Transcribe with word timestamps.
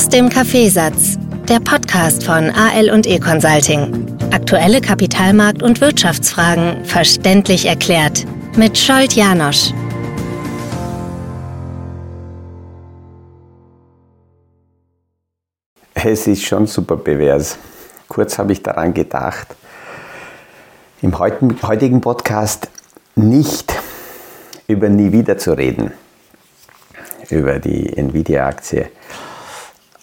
Aus 0.00 0.08
dem 0.08 0.30
Kaffeesatz, 0.30 1.18
der 1.46 1.60
Podcast 1.60 2.24
von 2.24 2.48
AL 2.48 2.88
und 2.88 3.06
E 3.06 3.20
Consulting. 3.20 4.06
Aktuelle 4.32 4.78
Kapitalmarkt- 4.78 5.62
und 5.62 5.82
Wirtschaftsfragen 5.82 6.86
verständlich 6.86 7.66
erklärt 7.66 8.24
mit 8.56 8.78
Scholt 8.78 9.12
Janosch. 9.12 9.74
Es 15.92 16.26
ist 16.26 16.44
schon 16.44 16.66
super 16.66 16.96
pervers. 16.96 17.58
Kurz 18.08 18.38
habe 18.38 18.52
ich 18.52 18.62
daran 18.62 18.94
gedacht, 18.94 19.48
im 21.02 21.18
heutigen 21.18 22.00
Podcast 22.00 22.70
nicht 23.16 23.70
über 24.66 24.88
nie 24.88 25.12
wieder 25.12 25.36
zu 25.36 25.52
reden, 25.52 25.92
über 27.28 27.58
die 27.58 27.94
Nvidia-Aktie. 27.94 28.88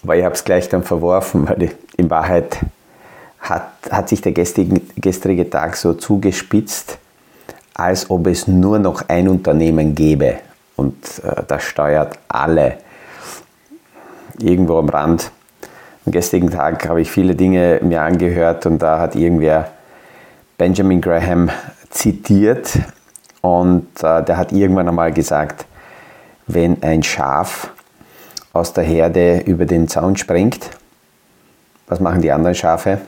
Aber 0.08 0.16
ich 0.16 0.24
habe 0.24 0.36
es 0.36 0.46
gleich 0.46 0.70
dann 0.70 0.84
verworfen, 0.84 1.50
weil 1.50 1.72
in 1.98 2.10
Wahrheit 2.10 2.60
hat, 3.42 3.68
hat 3.92 4.08
sich 4.08 4.22
der 4.22 4.32
gestrige, 4.32 4.80
gestrige 4.96 5.50
Tag 5.50 5.76
so 5.76 5.96
zugespitzt, 5.96 6.98
als 7.74 8.10
ob 8.10 8.28
es 8.28 8.48
nur 8.48 8.80
noch 8.80 9.10
ein 9.10 9.28
Unternehmen 9.28 9.96
gäbe 9.96 10.38
und 10.78 10.96
äh, 11.26 11.44
das 11.46 11.64
steuert 11.64 12.18
alle. 12.30 12.78
Irgendwo 14.40 14.78
am 14.78 14.88
Rand. 14.88 15.30
Am 16.06 16.14
gestrigen 16.14 16.52
Tag 16.52 16.88
habe 16.88 17.02
ich 17.02 17.12
viele 17.12 17.36
Dinge 17.36 17.82
mir 17.84 18.02
angehört 18.02 18.66
und 18.66 18.82
da 18.82 19.00
hat 19.00 19.14
irgendwer 19.14 19.74
Benjamin 20.58 21.02
Graham 21.02 21.50
zitiert 21.90 22.80
und 23.42 23.88
äh, 24.02 24.24
der 24.24 24.38
hat 24.38 24.54
irgendwann 24.54 24.88
einmal 24.88 25.12
gesagt, 25.12 25.66
wenn 26.48 26.82
ein 26.82 27.04
Schaf 27.04 27.74
aus 28.58 28.74
der 28.74 28.84
Herde 28.84 29.40
über 29.46 29.66
den 29.66 29.88
Zaun 29.88 30.18
springt, 30.18 30.70
was 31.88 32.00
machen 32.00 32.22
die 32.22 32.32
anderen 32.32 32.56
Schafe? 32.56 33.00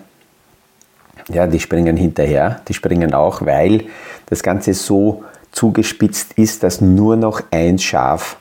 Ja, 1.27 1.45
die 1.45 1.59
springen 1.59 1.97
hinterher, 1.97 2.61
die 2.67 2.73
springen 2.73 3.13
auch, 3.13 3.45
weil 3.45 3.85
das 4.27 4.41
Ganze 4.41 4.73
so 4.73 5.23
zugespitzt 5.51 6.33
ist, 6.33 6.63
dass 6.63 6.81
nur 6.81 7.15
noch 7.15 7.41
ein 7.51 7.77
Schaf 7.77 8.37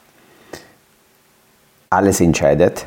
alles 1.91 2.21
entscheidet. 2.21 2.87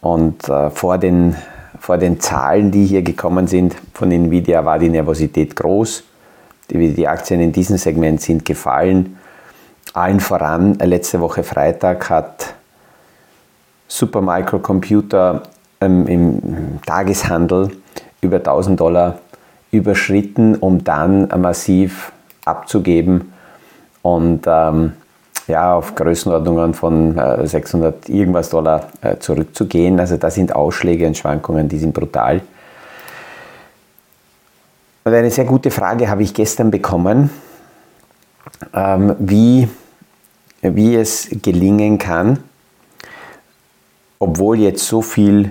Und 0.00 0.48
äh, 0.48 0.70
vor, 0.70 0.98
den, 0.98 1.36
vor 1.78 1.98
den 1.98 2.20
Zahlen, 2.20 2.70
die 2.70 2.84
hier 2.84 3.02
gekommen 3.02 3.46
sind 3.46 3.76
von 3.94 4.10
Nvidia, 4.10 4.64
war 4.64 4.78
die 4.78 4.88
Nervosität 4.88 5.56
groß. 5.56 6.04
Die, 6.70 6.94
die 6.94 7.08
Aktien 7.08 7.40
in 7.40 7.52
diesem 7.52 7.78
Segment 7.78 8.20
sind 8.20 8.44
gefallen. 8.44 9.18
Allen 9.94 10.20
voran, 10.20 10.74
letzte 10.74 11.20
Woche 11.20 11.42
Freitag 11.42 12.10
hat 12.10 12.54
Supermicro 13.88 14.58
Computer 14.60 15.42
ähm, 15.80 16.06
im 16.06 16.80
Tageshandel 16.86 17.70
über 18.20 18.36
1000 18.36 18.78
Dollar 18.78 19.18
überschritten, 19.70 20.54
um 20.56 20.84
dann 20.84 21.28
massiv 21.40 22.12
abzugeben 22.44 23.32
und 24.02 24.46
ähm, 24.46 24.92
ja, 25.46 25.74
auf 25.74 25.94
Größenordnungen 25.94 26.74
von 26.74 27.16
äh, 27.16 27.46
600 27.46 28.08
irgendwas 28.08 28.50
Dollar 28.50 28.88
äh, 29.00 29.16
zurückzugehen. 29.18 29.98
Also 29.98 30.16
da 30.16 30.30
sind 30.30 30.54
Ausschläge 30.54 31.06
und 31.06 31.16
Schwankungen, 31.16 31.68
die 31.68 31.78
sind 31.78 31.94
brutal. 31.94 32.42
Und 35.04 35.14
eine 35.14 35.30
sehr 35.30 35.46
gute 35.46 35.70
Frage 35.70 36.10
habe 36.10 36.22
ich 36.22 36.34
gestern 36.34 36.70
bekommen, 36.70 37.30
ähm, 38.74 39.16
wie, 39.18 39.68
wie 40.60 40.96
es 40.96 41.28
gelingen 41.42 41.96
kann, 41.96 42.40
obwohl 44.18 44.58
jetzt 44.58 44.86
so 44.86 45.02
viel 45.02 45.50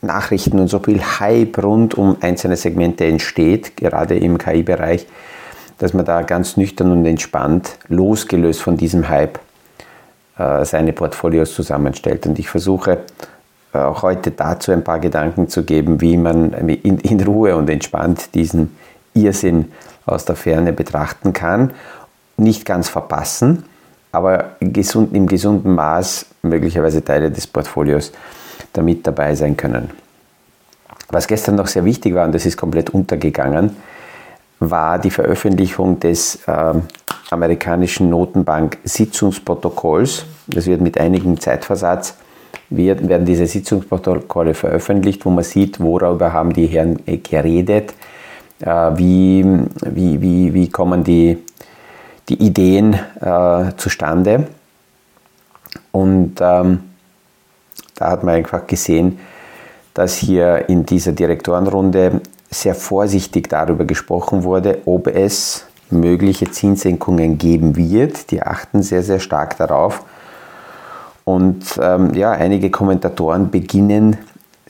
Nachrichten 0.00 0.58
und 0.58 0.68
so 0.68 0.78
viel 0.78 1.00
Hype 1.02 1.62
rund 1.62 1.94
um 1.94 2.16
einzelne 2.20 2.56
Segmente 2.56 3.04
entsteht, 3.04 3.76
gerade 3.76 4.16
im 4.16 4.38
KI-Bereich, 4.38 5.06
dass 5.78 5.92
man 5.92 6.04
da 6.04 6.22
ganz 6.22 6.56
nüchtern 6.56 6.92
und 6.92 7.04
entspannt, 7.04 7.78
losgelöst 7.88 8.62
von 8.62 8.76
diesem 8.76 9.08
Hype, 9.08 9.38
äh, 10.38 10.64
seine 10.64 10.92
Portfolios 10.92 11.54
zusammenstellt. 11.54 12.26
Und 12.26 12.38
ich 12.38 12.48
versuche 12.48 12.98
auch 13.72 14.02
heute 14.02 14.30
dazu 14.30 14.72
ein 14.72 14.82
paar 14.82 14.98
Gedanken 14.98 15.48
zu 15.48 15.64
geben, 15.64 16.00
wie 16.00 16.16
man 16.16 16.52
in, 16.52 16.98
in 16.98 17.20
Ruhe 17.20 17.56
und 17.56 17.68
entspannt 17.68 18.34
diesen 18.34 18.76
Irrsinn 19.14 19.72
aus 20.06 20.24
der 20.24 20.36
Ferne 20.36 20.72
betrachten 20.72 21.32
kann. 21.32 21.72
Nicht 22.36 22.64
ganz 22.64 22.88
verpassen, 22.88 23.64
aber 24.12 24.56
gesund, 24.60 25.14
im 25.14 25.26
gesunden 25.26 25.74
Maß 25.74 26.26
möglicherweise 26.42 27.04
Teile 27.04 27.30
des 27.30 27.46
Portfolios 27.46 28.12
damit 28.72 29.06
dabei 29.06 29.34
sein 29.34 29.56
können. 29.56 29.90
Was 31.10 31.26
gestern 31.26 31.54
noch 31.54 31.66
sehr 31.66 31.84
wichtig 31.84 32.14
war, 32.14 32.26
und 32.26 32.34
das 32.34 32.46
ist 32.46 32.56
komplett 32.56 32.88
untergegangen, 32.90 33.76
war 34.60 34.98
die 34.98 35.10
Veröffentlichung 35.10 36.00
des 36.00 36.40
äh, 36.46 36.74
amerikanischen 37.30 38.10
Notenbank-Sitzungsprotokolls. 38.10 40.24
Das 40.48 40.66
wird 40.66 40.80
mit 40.80 40.98
einigem 40.98 41.38
Zeitversatz, 41.40 42.16
wird, 42.68 43.08
werden 43.08 43.24
diese 43.24 43.46
Sitzungsprotokolle 43.46 44.54
veröffentlicht, 44.54 45.24
wo 45.24 45.30
man 45.30 45.44
sieht, 45.44 45.78
worüber 45.80 46.32
haben 46.32 46.52
die 46.52 46.66
Herren 46.66 46.98
geredet, 47.22 47.94
äh, 48.60 48.90
wie, 48.96 49.46
wie, 49.86 50.20
wie, 50.20 50.52
wie 50.54 50.68
kommen 50.68 51.04
die, 51.04 51.38
die 52.28 52.42
Ideen 52.42 52.94
äh, 53.20 53.72
zustande. 53.76 54.46
Und 55.92 56.36
ähm, 56.40 56.80
da 57.94 58.10
hat 58.10 58.22
man 58.24 58.34
einfach 58.34 58.66
gesehen, 58.66 59.18
dass 59.94 60.14
hier 60.14 60.68
in 60.68 60.86
dieser 60.86 61.12
Direktorenrunde 61.12 62.20
sehr 62.50 62.74
vorsichtig 62.74 63.48
darüber 63.48 63.84
gesprochen 63.84 64.44
wurde, 64.44 64.78
ob 64.86 65.08
es 65.08 65.66
mögliche 65.90 66.50
Zinssenkungen 66.50 67.38
geben 67.38 67.76
wird. 67.76 68.30
Die 68.30 68.42
achten 68.42 68.82
sehr, 68.82 69.02
sehr 69.02 69.20
stark 69.20 69.56
darauf. 69.56 70.04
Und 71.24 71.78
ähm, 71.82 72.14
ja, 72.14 72.30
einige 72.30 72.70
Kommentatoren 72.70 73.50
beginnen 73.50 74.16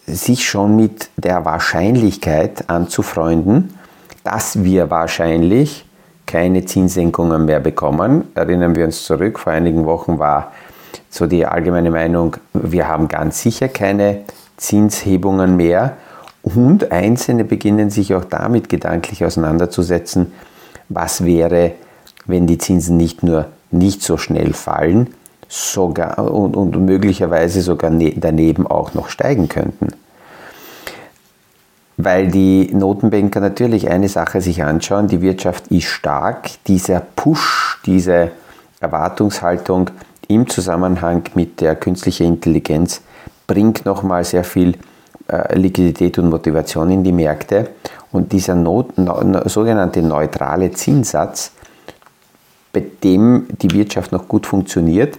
sich 0.07 0.49
schon 0.49 0.75
mit 0.75 1.11
der 1.17 1.45
Wahrscheinlichkeit 1.45 2.69
anzufreunden, 2.69 3.75
dass 4.25 4.65
wir 4.65 4.91
wahrscheinlich 4.91 5.85
keine 6.29 6.65
Zinssenkungen 6.65 7.47
mehr 7.47 7.59
bekommen. 7.59 8.29
Erinnern 8.37 8.77
wir 8.77 8.85
uns 8.85 9.03
zurück, 9.05 9.41
vor 9.41 9.53
einigen 9.53 9.87
Wochen 9.87 10.21
war 10.21 10.53
so 11.11 11.27
die 11.27 11.45
allgemeine 11.45 11.91
Meinung, 11.91 12.37
wir 12.53 12.87
haben 12.87 13.09
ganz 13.09 13.43
sicher 13.43 13.69
keine 13.69 14.21
Zinshebungen 14.57 15.57
mehr. 15.57 15.97
Und 16.43 16.93
Einzelne 16.93 17.45
beginnen 17.45 17.91
sich 17.91 18.15
auch 18.15 18.25
damit 18.25 18.69
gedanklich 18.69 19.25
auseinanderzusetzen, 19.25 20.33
was 20.89 21.25
wäre, 21.25 21.73
wenn 22.27 22.47
die 22.47 22.59
Zinsen 22.59 22.97
nicht 22.97 23.23
nur 23.23 23.47
nicht 23.71 24.03
so 24.03 24.17
schnell 24.17 24.53
fallen, 24.53 25.09
sogar 25.49 26.19
und, 26.31 26.57
und 26.57 26.85
möglicherweise 26.85 27.63
sogar 27.63 27.91
ne, 27.91 28.15
daneben 28.17 28.67
auch 28.67 28.95
noch 28.95 29.09
steigen 29.09 29.49
könnten. 29.49 29.89
Weil 32.01 32.29
die 32.29 32.71
Notenbanker 32.73 33.41
natürlich 33.41 33.91
eine 33.91 34.09
Sache 34.09 34.41
sich 34.41 34.63
anschauen, 34.63 35.09
die 35.09 35.21
Wirtschaft 35.21 35.67
ist 35.67 35.87
stark, 35.87 36.49
dieser 36.69 37.01
Push, 37.01 37.81
diese 37.85 38.31
Erwartungshaltung 38.79 39.91
im 40.29 40.49
Zusammenhang 40.49 41.25
mit 41.35 41.61
der 41.61 41.75
künstlichen 41.75 42.27
Intelligenz 42.27 43.03
bringt 43.49 43.85
nochmal 43.85 44.23
sehr 44.23 44.45
viel 44.45 44.75
äh, 45.27 45.59
Liquidität 45.59 46.19
und 46.19 46.29
Motivation 46.29 46.89
in 46.93 47.03
die 47.03 47.11
Märkte. 47.11 47.71
Und 48.13 48.31
dieser 48.31 48.55
Not, 48.55 48.93
sogenannte 49.47 50.01
neutrale 50.01 50.71
Zinssatz, 50.71 51.51
bei 52.73 52.85
dem 53.03 53.49
die 53.61 53.73
Wirtschaft 53.73 54.13
noch 54.13 54.29
gut 54.29 54.47
funktioniert, 54.47 55.19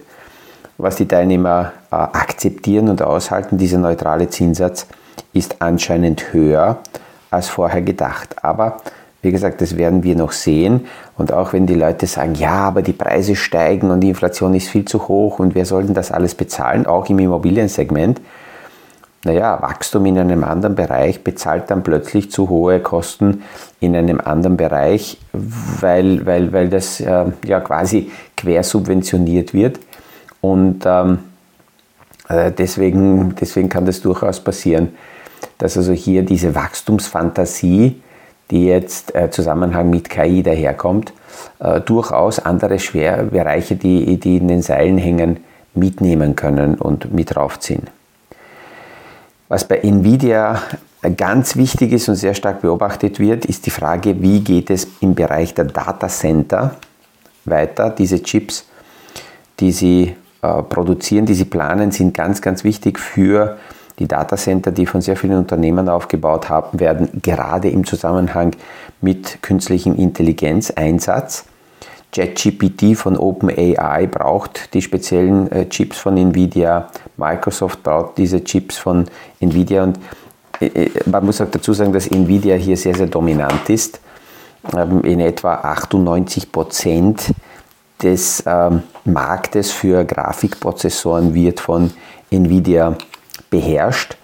was 0.78 0.96
die 0.96 1.06
Teilnehmer 1.06 1.72
äh, 1.90 1.96
akzeptieren 1.96 2.88
und 2.88 3.02
aushalten, 3.02 3.58
dieser 3.58 3.78
neutrale 3.78 4.30
Zinssatz 4.30 4.86
ist 5.32 5.56
anscheinend 5.60 6.32
höher 6.32 6.78
als 7.30 7.48
vorher 7.48 7.82
gedacht. 7.82 8.36
Aber 8.42 8.78
wie 9.22 9.30
gesagt, 9.30 9.60
das 9.60 9.76
werden 9.76 10.02
wir 10.02 10.16
noch 10.16 10.32
sehen. 10.32 10.86
Und 11.16 11.32
auch 11.32 11.52
wenn 11.52 11.66
die 11.66 11.74
Leute 11.74 12.06
sagen, 12.06 12.34
ja, 12.34 12.54
aber 12.54 12.82
die 12.82 12.92
Preise 12.92 13.36
steigen 13.36 13.90
und 13.90 14.00
die 14.00 14.08
Inflation 14.08 14.54
ist 14.54 14.68
viel 14.68 14.84
zu 14.84 15.08
hoch 15.08 15.38
und 15.38 15.54
wer 15.54 15.66
soll 15.66 15.84
denn 15.84 15.94
das 15.94 16.10
alles 16.10 16.34
bezahlen, 16.34 16.86
auch 16.86 17.08
im 17.08 17.18
Immobiliensegment, 17.18 18.20
naja, 19.22 19.60
Wachstum 19.60 20.06
in 20.06 20.18
einem 20.18 20.44
anderen 20.44 20.74
Bereich 20.74 21.22
bezahlt 21.22 21.70
dann 21.70 21.82
plötzlich 21.82 22.30
zu 22.30 22.48
hohe 22.48 22.80
Kosten 22.80 23.42
in 23.78 23.94
einem 23.94 24.18
anderen 24.18 24.56
Bereich, 24.56 25.18
weil, 25.32 26.24
weil, 26.24 26.54
weil 26.54 26.70
das 26.70 27.00
äh, 27.00 27.26
ja 27.44 27.60
quasi 27.60 28.10
quersubventioniert 28.38 29.52
wird. 29.52 29.78
Und 30.40 30.84
ähm, 30.86 31.18
äh, 31.18 31.29
deswegen, 32.30 33.34
deswegen 33.40 33.68
kann 33.68 33.86
das 33.86 34.00
durchaus 34.00 34.40
passieren, 34.40 34.90
dass 35.58 35.76
also 35.76 35.92
hier 35.92 36.22
diese 36.22 36.54
Wachstumsfantasie, 36.54 38.00
die 38.50 38.66
jetzt 38.66 39.14
äh, 39.14 39.30
Zusammenhang 39.30 39.90
mit 39.90 40.10
KI 40.10 40.42
daherkommt, 40.42 41.12
äh, 41.60 41.80
durchaus 41.80 42.38
andere 42.38 42.78
Schwer 42.78 43.24
Bereiche, 43.24 43.76
die, 43.76 44.18
die 44.18 44.38
in 44.38 44.48
den 44.48 44.62
Seilen 44.62 44.98
hängen, 44.98 45.40
mitnehmen 45.74 46.34
können 46.34 46.74
und 46.74 47.12
mit 47.12 47.36
raufziehen. 47.36 47.84
Was 49.48 49.66
bei 49.66 49.78
Nvidia 49.78 50.62
ganz 51.16 51.56
wichtig 51.56 51.92
ist 51.92 52.08
und 52.08 52.16
sehr 52.16 52.34
stark 52.34 52.60
beobachtet 52.60 53.18
wird, 53.18 53.44
ist 53.44 53.66
die 53.66 53.70
Frage, 53.70 54.20
wie 54.20 54.40
geht 54.40 54.70
es 54.70 54.86
im 55.00 55.14
Bereich 55.14 55.54
der 55.54 55.64
Datacenter 55.64 56.76
weiter. 57.44 57.90
Diese 57.90 58.22
Chips, 58.22 58.66
die 59.58 59.72
sie 59.72 60.02
äh, 60.02 60.14
produzieren, 60.40 61.26
die 61.26 61.34
sie 61.34 61.44
planen, 61.44 61.90
sind 61.90 62.14
ganz, 62.14 62.40
ganz 62.40 62.64
wichtig 62.64 62.98
für 62.98 63.58
die 63.98 64.08
Datacenter, 64.08 64.72
die 64.72 64.86
von 64.86 65.02
sehr 65.02 65.16
vielen 65.16 65.38
Unternehmen 65.38 65.88
aufgebaut 65.88 66.48
haben 66.48 66.80
werden, 66.80 67.20
gerade 67.22 67.68
im 67.68 67.84
Zusammenhang 67.84 68.56
mit 69.00 69.42
künstlichem 69.42 69.94
Intelligenzeinsatz. 69.94 71.44
JetGPT 72.12 72.96
von 72.96 73.16
OpenAI 73.16 74.06
braucht 74.06 74.74
die 74.74 74.82
speziellen 74.82 75.52
äh, 75.52 75.68
Chips 75.68 75.98
von 75.98 76.16
Nvidia, 76.16 76.88
Microsoft 77.16 77.84
braucht 77.84 78.18
diese 78.18 78.42
Chips 78.42 78.78
von 78.78 79.04
Nvidia 79.38 79.84
und 79.84 79.98
äh, 80.60 80.66
äh, 80.66 80.90
man 81.06 81.24
muss 81.24 81.40
auch 81.40 81.50
dazu 81.50 81.72
sagen, 81.72 81.92
dass 81.92 82.08
Nvidia 82.08 82.56
hier 82.56 82.76
sehr, 82.76 82.96
sehr 82.96 83.06
dominant 83.06 83.68
ist. 83.68 84.00
Ähm, 84.76 85.02
in 85.04 85.20
etwa 85.20 85.54
98 85.54 86.50
Prozent 86.50 87.32
des 88.02 88.42
ähm, 88.44 88.82
Marktes 89.04 89.70
für 89.70 90.04
Grafikprozessoren 90.04 91.34
wird 91.34 91.60
von 91.60 91.90
Nvidia 92.30 92.96
beherrscht. 93.50 94.16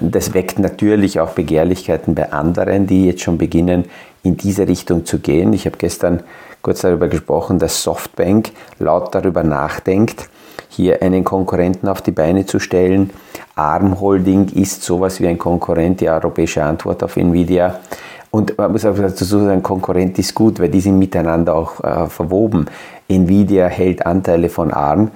Das 0.00 0.32
weckt 0.32 0.58
natürlich 0.58 1.20
auch 1.20 1.30
Begehrlichkeiten 1.30 2.14
bei 2.14 2.32
anderen, 2.32 2.86
die 2.86 3.06
jetzt 3.06 3.22
schon 3.22 3.36
beginnen, 3.36 3.84
in 4.22 4.36
diese 4.36 4.66
Richtung 4.66 5.04
zu 5.04 5.18
gehen. 5.18 5.52
Ich 5.52 5.66
habe 5.66 5.76
gestern 5.76 6.22
kurz 6.62 6.80
darüber 6.80 7.08
gesprochen, 7.08 7.58
dass 7.58 7.82
Softbank 7.82 8.50
laut 8.78 9.14
darüber 9.14 9.42
nachdenkt, 9.42 10.28
hier 10.68 11.02
einen 11.02 11.24
Konkurrenten 11.24 11.88
auf 11.88 12.02
die 12.02 12.10
Beine 12.10 12.46
zu 12.46 12.58
stellen. 12.58 13.10
ARM 13.54 14.00
Holding 14.00 14.48
ist 14.48 14.82
sowas 14.82 15.20
wie 15.20 15.28
ein 15.28 15.38
Konkurrent, 15.38 16.00
die 16.00 16.08
europäische 16.08 16.64
Antwort 16.64 17.02
auf 17.02 17.16
Nvidia. 17.16 17.80
Und 18.30 18.58
man 18.58 18.72
muss 18.72 18.84
auch 18.84 18.96
dazu 18.96 19.24
sagen, 19.24 19.62
Konkurrent 19.62 20.18
ist 20.18 20.34
gut, 20.34 20.58
weil 20.58 20.68
die 20.68 20.80
sind 20.80 20.98
miteinander 20.98 21.54
auch 21.54 21.82
äh, 21.82 22.06
verwoben. 22.06 22.66
Nvidia 23.08 23.66
hält 23.66 24.04
Anteile 24.04 24.48
von 24.48 24.72
ARM 24.72 25.10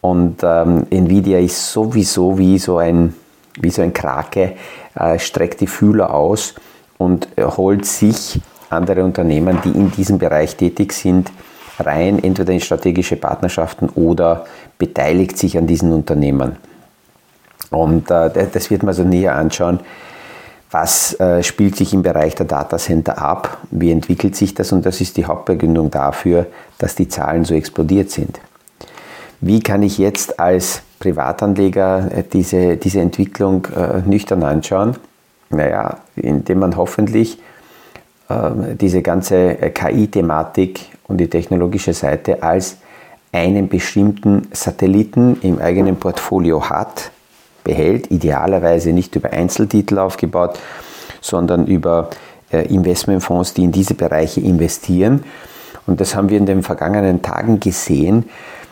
und 0.00 0.42
ähm, 0.42 0.86
Nvidia 0.90 1.38
ist 1.38 1.72
sowieso 1.72 2.36
wie 2.38 2.58
so 2.58 2.78
ein, 2.78 3.14
wie 3.60 3.70
so 3.70 3.82
ein 3.82 3.92
Krake, 3.92 4.54
äh, 4.94 5.18
streckt 5.18 5.60
die 5.60 5.66
Fühler 5.66 6.12
aus 6.12 6.54
und 6.98 7.28
äh, 7.36 7.44
holt 7.44 7.86
sich 7.86 8.40
andere 8.70 9.04
Unternehmen, 9.04 9.58
die 9.64 9.70
in 9.70 9.90
diesem 9.92 10.18
Bereich 10.18 10.56
tätig 10.56 10.92
sind, 10.92 11.30
rein, 11.78 12.22
entweder 12.22 12.52
in 12.52 12.60
strategische 12.60 13.16
Partnerschaften 13.16 13.88
oder 13.90 14.44
beteiligt 14.78 15.38
sich 15.38 15.56
an 15.56 15.66
diesen 15.66 15.92
Unternehmen. 15.92 16.56
Und 17.70 18.10
äh, 18.10 18.48
das 18.52 18.70
wird 18.70 18.82
man 18.82 18.94
so 18.94 19.04
näher 19.04 19.36
anschauen. 19.36 19.80
Was 20.72 21.18
äh, 21.20 21.42
spielt 21.42 21.76
sich 21.76 21.92
im 21.92 22.02
Bereich 22.02 22.34
der 22.34 22.46
Datacenter 22.46 23.18
ab? 23.18 23.58
Wie 23.70 23.92
entwickelt 23.92 24.34
sich 24.34 24.54
das? 24.54 24.72
Und 24.72 24.86
das 24.86 25.02
ist 25.02 25.18
die 25.18 25.26
Hauptbegründung 25.26 25.90
dafür, 25.90 26.46
dass 26.78 26.94
die 26.94 27.08
Zahlen 27.08 27.44
so 27.44 27.54
explodiert 27.54 28.10
sind. 28.10 28.40
Wie 29.42 29.60
kann 29.60 29.82
ich 29.82 29.98
jetzt 29.98 30.40
als 30.40 30.82
Privatanleger 30.98 32.10
äh, 32.10 32.24
diese, 32.24 32.78
diese 32.78 33.00
Entwicklung 33.00 33.66
äh, 33.76 34.00
nüchtern 34.08 34.42
anschauen? 34.42 34.96
Naja, 35.50 35.98
indem 36.16 36.60
man 36.60 36.76
hoffentlich 36.76 37.38
ähm, 38.30 38.78
diese 38.78 39.02
ganze 39.02 39.60
äh, 39.60 39.70
KI-Thematik 39.70 40.88
und 41.06 41.18
die 41.18 41.28
technologische 41.28 41.92
Seite 41.92 42.42
als 42.42 42.78
einen 43.30 43.68
bestimmten 43.68 44.48
Satelliten 44.52 45.38
im 45.42 45.58
eigenen 45.58 45.96
Portfolio 45.96 46.70
hat, 46.70 47.10
behält, 47.64 48.10
idealerweise 48.10 48.92
nicht 48.92 49.14
über 49.16 49.32
Einzeltitel 49.32 49.98
aufgebaut, 49.98 50.58
sondern 51.20 51.66
über 51.66 52.10
äh, 52.52 52.66
Investmentfonds, 52.66 53.54
die 53.54 53.64
in 53.64 53.72
diese 53.72 53.94
Bereiche 53.94 54.40
investieren. 54.40 55.24
Und 55.86 56.00
das 56.00 56.14
haben 56.14 56.28
wir 56.28 56.38
in 56.38 56.46
den 56.46 56.62
vergangenen 56.62 57.22
Tagen 57.22 57.60
gesehen, 57.60 58.24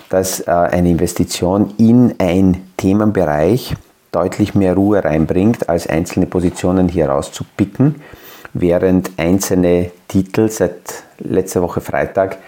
dass 0.08 0.40
äh, 0.40 0.50
eine 0.50 0.90
Investition 0.90 1.74
in 1.78 2.14
ein 2.18 2.62
Themenbereich 2.76 3.74
deutlich 4.12 4.54
mehr 4.54 4.74
Ruhe 4.74 5.04
reinbringt, 5.04 5.68
als 5.68 5.86
einzelne 5.86 6.26
Positionen 6.26 6.88
hier 6.88 7.08
rauszupicken 7.08 7.96
während 8.52 9.12
einzelne 9.16 9.90
Titel 10.08 10.48
seit 10.48 11.04
letzter 11.18 11.62
Woche 11.62 11.80
Freitag 11.80 12.38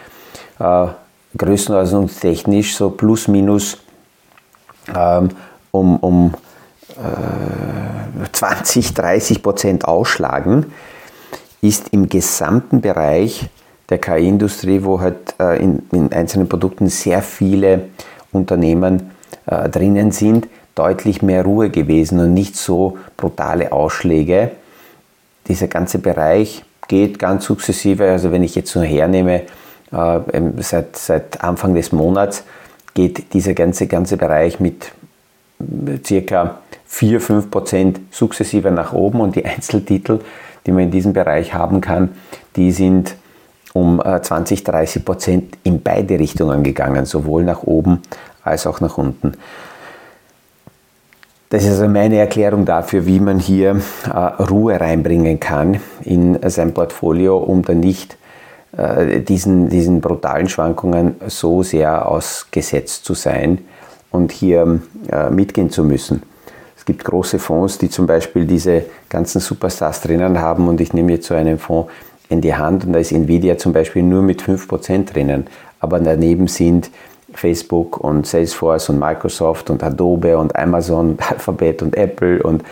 äh, 0.59 0.87
größenordnungstechnisch 1.37 2.75
so 2.75 2.91
plus 2.91 3.29
minus 3.29 3.79
ähm, 4.95 5.31
um, 5.73 5.97
um 5.97 6.35
äh, 6.91 8.31
20, 8.31 8.95
30 8.95 9.43
Prozent 9.43 9.85
ausschlagen, 9.85 10.73
ist 11.61 11.89
im 11.91 12.09
gesamten 12.09 12.81
Bereich 12.81 13.49
der 13.89 13.99
KI-Industrie, 13.99 14.85
wo 14.85 15.01
halt 15.01 15.35
äh, 15.41 15.63
in, 15.63 15.83
in, 15.93 16.13
einzelnen 16.13 16.49
Produkten 16.49 16.89
sehr 16.89 17.23
viele 17.23 17.89
Unternehmen 18.31 19.11
äh, 19.47 19.69
drinnen 19.69 20.13
sind, 20.13 20.49
deutlich 20.75 21.23
mehr 21.23 21.45
Ruhe 21.45 21.71
gewesen 21.71 22.21
und 22.21 22.33
nicht 22.33 22.57
so 22.57 22.97
brutale 23.17 23.73
Ausschläge 23.73 24.53
dieser 25.49 25.69
ganze 25.69 25.99
Bereich 25.99 26.65
geht 26.89 27.19
ganz 27.19 27.45
sukzessive. 27.45 28.11
Also 28.11 28.31
wenn 28.31 28.43
ich 28.43 28.55
jetzt 28.55 28.75
nur 28.75 28.85
hernehme, 28.85 29.43
äh, 29.93 30.21
seit, 30.59 30.97
seit 30.97 31.43
Anfang 31.43 31.75
des 31.75 31.93
Monats 31.93 32.45
geht 32.95 33.33
dieser 33.35 33.55
ganze, 33.55 33.87
ganze 33.87 34.17
Bereich 34.17 34.61
mit 34.61 34.93
circa 36.05 36.59
4-5 36.91 37.51
Prozent 37.51 38.01
sukzessive 38.11 38.71
nach 38.71 38.93
oben 38.93 39.21
und 39.21 39.37
die 39.37 39.45
Einzeltitel, 39.45 40.21
die 40.67 40.73
man 40.73 40.85
in 40.85 40.91
diesem 40.91 41.13
Bereich 41.13 41.55
haben 41.55 41.81
kann, 41.81 42.11
die 42.57 42.73
sind 42.73 43.17
um 43.73 44.03
20, 44.05 44.65
30 44.65 45.05
Prozent 45.05 45.59
in 45.63 45.83
beide 45.83 46.19
Richtungen 46.19 46.63
gegangen, 46.63 47.07
sowohl 47.07 47.45
nach 47.45 47.63
oben 47.63 48.03
als 48.45 48.67
auch 48.67 48.81
nach 48.81 48.99
unten. 48.99 49.33
Das 51.49 51.65
ist 51.65 51.73
also 51.73 51.89
meine 51.89 52.17
Erklärung 52.17 52.65
dafür, 52.65 53.05
wie 53.05 53.21
man 53.21 53.39
hier 53.39 53.81
äh, 54.07 54.43
Ruhe 54.43 54.81
reinbringen 54.81 55.39
kann 55.39 55.81
in 56.03 56.39
sein 56.49 56.73
Portfolio, 56.73 57.37
um 57.37 57.63
dann 57.63 57.81
nicht 57.81 58.17
äh, 58.75 59.21
diesen, 59.21 59.69
diesen 59.69 60.01
brutalen 60.01 60.49
Schwankungen 60.49 61.17
so 61.27 61.63
sehr 61.63 62.09
ausgesetzt 62.09 63.05
zu 63.05 63.13
sein 63.13 63.59
und 64.13 64.31
hier 64.31 64.81
äh, 65.11 65.31
mitgehen 65.31 65.71
zu 65.71 65.85
müssen. 65.85 66.23
Es 66.77 66.85
gibt 66.85 67.05
große 67.05 67.39
Fonds, 67.39 67.79
die 67.79 67.91
zum 67.91 68.07
Beispiel 68.07 68.47
diese 68.47 68.85
ganzen 69.09 69.41
Superstars 69.41 70.01
drinnen 70.03 70.41
haben 70.41 70.69
und 70.69 70.81
ich 70.81 70.93
nehme 70.93 71.13
jetzt 71.13 71.27
so 71.27 71.35
einen 71.35 71.59
Fonds 71.59 71.91
in 72.29 72.41
die 72.41 72.55
Hand 72.55 72.85
und 72.85 72.93
da 72.93 72.99
ist 72.99 73.13
Nvidia 73.13 73.59
zum 73.59 73.73
Beispiel 73.73 74.03
nur 74.03 74.23
mit 74.23 74.43
5% 74.43 75.13
drinnen, 75.13 75.47
aber 75.81 76.01
daneben 76.01 76.49
sind 76.49 76.91
Facebook 77.35 77.99
und 77.99 78.27
Salesforce 78.27 78.91
und 78.91 78.99
Microsoft 78.99 79.71
und 79.71 79.83
Adobe 79.83 80.37
und 80.37 80.55
Amazon, 80.57 81.17
Alphabet 81.31 81.83
und 81.83 81.97
Apple 81.97 82.43
und 82.43 82.63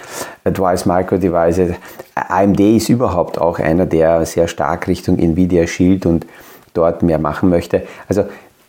Advanced 0.44 0.86
Micro 0.86 1.16
Devices. 1.16 1.74
AMD 2.14 2.60
ist 2.60 2.88
überhaupt 2.88 3.38
auch 3.40 3.58
einer, 3.58 3.86
der 3.86 4.26
sehr 4.26 4.48
stark 4.48 4.88
Richtung 4.88 5.18
Nvidia 5.18 5.66
schielt 5.66 6.06
und 6.06 6.26
dort 6.74 7.02
mehr 7.02 7.18
machen 7.18 7.48
möchte. 7.48 7.82
Also 8.08 8.24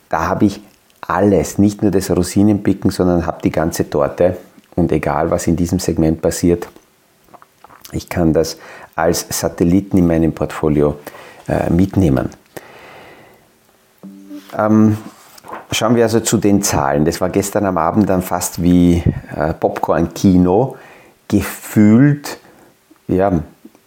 da 0.09 0.27
habe 0.27 0.45
ich 0.45 0.61
alles, 1.01 1.57
nicht 1.57 1.81
nur 1.81 1.91
das 1.91 2.09
Rosinenpicken, 2.11 2.91
sondern 2.91 3.25
habe 3.25 3.41
die 3.43 3.51
ganze 3.51 3.89
Torte 3.89 4.37
und 4.75 4.91
egal 4.91 5.31
was 5.31 5.47
in 5.47 5.55
diesem 5.55 5.79
Segment 5.79 6.21
passiert, 6.21 6.69
ich 7.91 8.07
kann 8.07 8.33
das 8.33 8.57
als 8.95 9.25
Satelliten 9.29 9.97
in 9.97 10.07
meinem 10.07 10.33
Portfolio 10.33 10.97
äh, 11.47 11.69
mitnehmen. 11.69 12.29
Ähm, 14.57 14.97
Schauen 15.73 15.95
wir 15.95 16.03
also 16.03 16.19
zu 16.19 16.37
den 16.37 16.61
Zahlen. 16.61 17.05
Das 17.05 17.21
war 17.21 17.29
gestern 17.29 17.65
am 17.65 17.77
Abend 17.77 18.09
dann 18.09 18.21
fast 18.21 18.61
wie 18.61 19.01
äh, 19.33 19.53
Popcorn-Kino. 19.53 20.75
Gefühlt, 21.29 22.39
ja, 23.07 23.41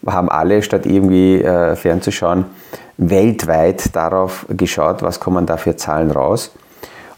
haben 0.06 0.30
alle 0.30 0.62
statt 0.62 0.86
irgendwie 0.86 1.42
äh, 1.42 1.76
fernzuschauen, 1.76 2.46
weltweit 2.96 3.94
darauf 3.94 4.46
geschaut, 4.48 5.02
was 5.02 5.20
kommen 5.20 5.44
da 5.44 5.58
für 5.58 5.76
Zahlen 5.76 6.10
raus. 6.10 6.52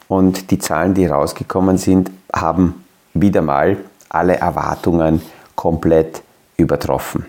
Und 0.08 0.50
die 0.50 0.58
Zahlen, 0.58 0.94
die 0.94 1.06
rausgekommen 1.06 1.78
sind, 1.78 2.10
haben 2.32 2.84
wieder 3.14 3.42
mal 3.42 3.76
alle 4.08 4.36
Erwartungen 4.36 5.20
komplett 5.54 6.22
übertroffen. 6.56 7.26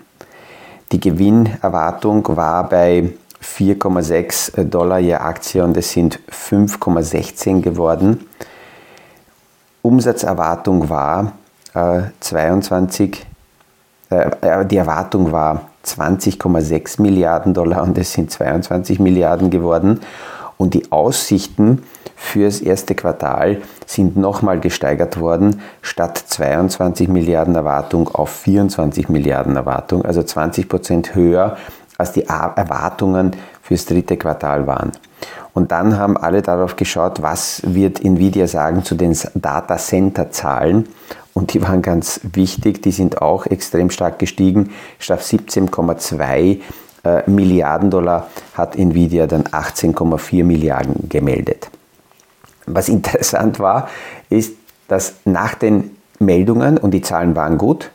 Die 0.92 1.00
Gewinnerwartung 1.00 2.26
war 2.38 2.70
bei 2.70 3.14
4,6 3.44 4.64
Dollar 4.66 5.00
je 5.00 5.16
Aktie 5.16 5.64
und 5.64 5.76
es 5.78 5.92
sind 5.92 6.20
5,16 6.32 7.62
geworden. 7.62 8.26
Umsatzerwartung 9.82 10.90
war 10.90 11.34
äh, 11.74 12.02
22, 12.20 13.26
äh, 14.10 14.30
äh, 14.42 14.66
die 14.66 14.78
Erwartung 14.78 15.32
war 15.32 15.70
20,6 15.86 17.02
Milliarden 17.02 17.54
Dollar 17.54 17.84
und 17.84 17.98
es 17.98 18.14
sind 18.14 18.32
22 18.32 19.00
Milliarden 19.00 19.50
geworden. 19.50 20.02
Und 20.58 20.74
die 20.74 20.92
Aussichten 20.92 21.84
fürs 22.16 22.62
erste 22.62 22.96
Quartal 22.96 23.62
sind 23.86 24.18
nochmal 24.18 24.60
gesteigert 24.60 25.20
worden, 25.20 25.62
statt 25.82 26.18
22 26.18 27.08
Milliarden 27.08 27.56
Erwartung 27.56 28.08
auf 28.10 28.30
24 28.30 29.10
Milliarden 29.10 29.56
Erwartung, 29.56 30.04
also 30.04 30.24
20 30.24 30.70
Prozent 30.70 31.16
höher 31.16 31.58
als 31.98 32.12
die 32.12 32.26
Erwartungen 32.26 33.36
fürs 33.62 33.86
dritte 33.86 34.18
Quartal 34.18 34.68
waren. 34.68 34.92
Und 35.54 35.72
dann 35.72 35.98
haben 35.98 36.18
alle 36.18 36.44
darauf 36.44 36.76
geschaut, 36.76 37.22
was 37.22 37.62
wird 37.66 38.04
Nvidia 38.04 38.46
sagen 38.48 38.84
zu 38.84 38.94
den 38.94 39.18
Datacenter-Zahlen. 39.34 40.88
Und 41.34 41.54
die 41.54 41.62
waren 41.64 41.82
ganz 41.82 42.20
wichtig, 42.34 42.84
die 42.84 42.92
sind 42.92 43.22
auch 43.22 43.48
extrem 43.48 43.90
stark 43.90 44.20
gestiegen. 44.20 44.72
Statt 45.00 45.22
17,2 45.22 46.60
äh, 47.04 47.30
Milliarden 47.30 47.90
Dollar 47.90 48.28
hat 48.54 48.76
Nvidia 48.76 49.26
dann 49.28 49.46
18,4 49.46 50.44
Milliarden 50.44 51.10
gemeldet. 51.10 51.70
Was 52.68 52.90
interessant 52.90 53.60
war, 53.60 53.90
ist, 54.30 54.54
dass 54.88 55.16
nach 55.26 55.56
den 55.56 55.98
Meldungen, 56.20 56.78
und 56.78 56.92
die 56.92 57.02
Zahlen 57.02 57.36
waren 57.36 57.58
gut, 57.58 57.92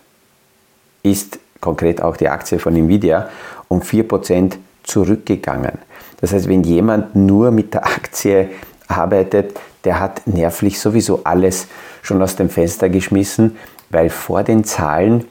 ist 1.03 1.39
konkret 1.61 2.03
auch 2.03 2.17
die 2.17 2.29
Aktie 2.29 2.59
von 2.59 2.77
Nvidia 2.77 3.29
um 3.69 3.81
4% 3.81 4.55
zurückgegangen. 4.83 5.79
Das 6.21 6.33
heißt, 6.33 6.49
wenn 6.49 6.63
jemand 6.63 7.17
nur 7.17 7.51
mit 7.51 7.75
der 7.75 7.85
Aktie 7.87 8.51
arbeitet, 8.89 9.59
der 9.85 9.99
hat 9.99 10.27
nervlich 10.27 10.81
sowieso 10.81 11.25
alles 11.25 11.67
schon 12.03 12.23
aus 12.23 12.37
dem 12.37 12.51
Fenster 12.51 12.89
geschmissen, 12.89 13.57
weil 13.91 14.11
vor 14.11 14.43
den 14.43 14.65
Zahlen 14.65 15.25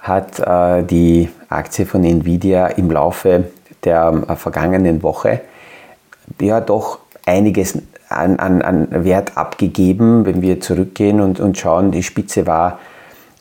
hat 0.00 0.38
äh, 0.40 0.82
die 0.82 1.28
Aktie 1.48 1.84
von 1.84 2.04
Nvidia 2.04 2.68
im 2.68 2.90
Laufe 2.90 3.50
der 3.84 4.22
äh, 4.28 4.36
vergangenen 4.36 5.02
Woche 5.02 5.42
ja 6.40 6.60
doch 6.60 6.99
einiges 7.30 7.78
an, 8.08 8.38
an, 8.38 8.60
an 8.60 8.88
Wert 9.04 9.36
abgegeben, 9.36 10.26
wenn 10.26 10.42
wir 10.42 10.60
zurückgehen 10.60 11.20
und, 11.20 11.38
und 11.38 11.56
schauen. 11.56 11.92
Die 11.92 12.02
Spitze 12.02 12.46
war 12.46 12.80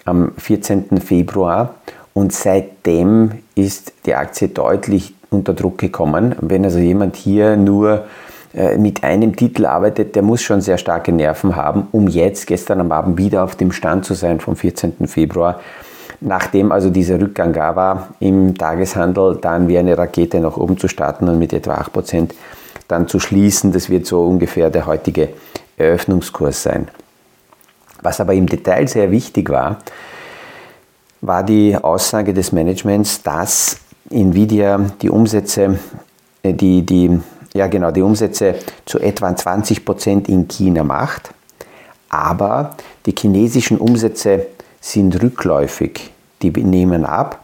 am 0.05 0.31
14. 0.38 1.01
Februar 1.01 1.75
und 2.13 2.31
seitdem 2.31 3.31
ist 3.55 3.93
die 4.05 4.15
Aktie 4.15 4.50
deutlich 4.50 5.13
unter 5.31 5.53
Druck 5.53 5.79
gekommen. 5.79 6.36
Wenn 6.39 6.63
also 6.63 6.79
jemand 6.79 7.15
hier 7.15 7.58
nur 7.58 8.05
äh, 8.53 8.77
mit 8.77 9.03
einem 9.03 9.36
Titel 9.36 9.65
arbeitet, 9.65 10.15
der 10.15 10.22
muss 10.22 10.41
schon 10.41 10.62
sehr 10.62 10.77
starke 10.77 11.12
Nerven 11.12 11.55
haben, 11.55 11.88
um 11.91 12.08
jetzt 12.08 12.46
gestern 12.46 12.81
am 12.81 12.91
Abend 12.91 13.17
wieder 13.17 13.43
auf 13.43 13.55
dem 13.55 13.72
Stand 13.72 14.05
zu 14.05 14.13
sein 14.13 14.39
vom 14.39 14.55
14. 14.55 15.08
Februar. 15.08 15.60
Nachdem 16.22 16.72
also 16.72 16.89
dieser 16.89 17.19
Rückgang 17.19 17.53
da 17.53 17.75
war 17.75 18.10
im 18.19 18.55
Tageshandel, 18.58 19.38
dann 19.41 19.67
wie 19.67 19.77
eine 19.77 19.98
Rakete 19.98 20.39
nach 20.39 20.58
oben 20.58 20.77
zu 20.77 20.88
starten 20.88 21.29
und 21.29 21.39
mit 21.39 21.53
etwa 21.53 21.75
8% 21.75 22.31
dann 22.89 23.08
zu 23.08 23.22
schließen. 23.22 23.72
Das 23.72 23.89
wird 23.89 24.05
so 24.05 24.25
ungefähr 24.25 24.69
der 24.69 24.86
heutige 24.86 25.29
Eröffnungskurs 25.77 26.63
sein. 26.63 26.89
Was 28.01 28.19
aber 28.19 28.34
im 28.34 28.48
Detail 28.48 28.88
sehr 28.88 29.12
wichtig 29.12 29.50
war, 29.50 29.79
war 31.22 31.43
die 31.43 31.77
Aussage 31.77 32.34
des 32.34 32.51
Managements, 32.51 33.22
dass 33.22 33.77
Nvidia 34.10 34.79
die 35.01 35.10
Umsätze, 35.10 35.79
äh, 36.43 36.53
die, 36.53 36.86
die, 36.86 37.19
ja 37.53 37.67
genau, 37.67 37.91
die 37.91 38.01
Umsätze 38.01 38.55
zu 38.86 39.00
etwa 39.00 39.36
20 39.36 39.86
Prozent 39.86 40.29
in 40.29 40.48
China 40.48 40.84
macht, 40.84 41.31
aber 42.10 42.75
die 43.05 43.13
chinesischen 43.17 43.77
Umsätze 43.77 44.48
sind 44.79 45.22
rückläufig, 45.22 46.12
die 46.41 46.51
nehmen 46.51 47.05
ab 47.05 47.43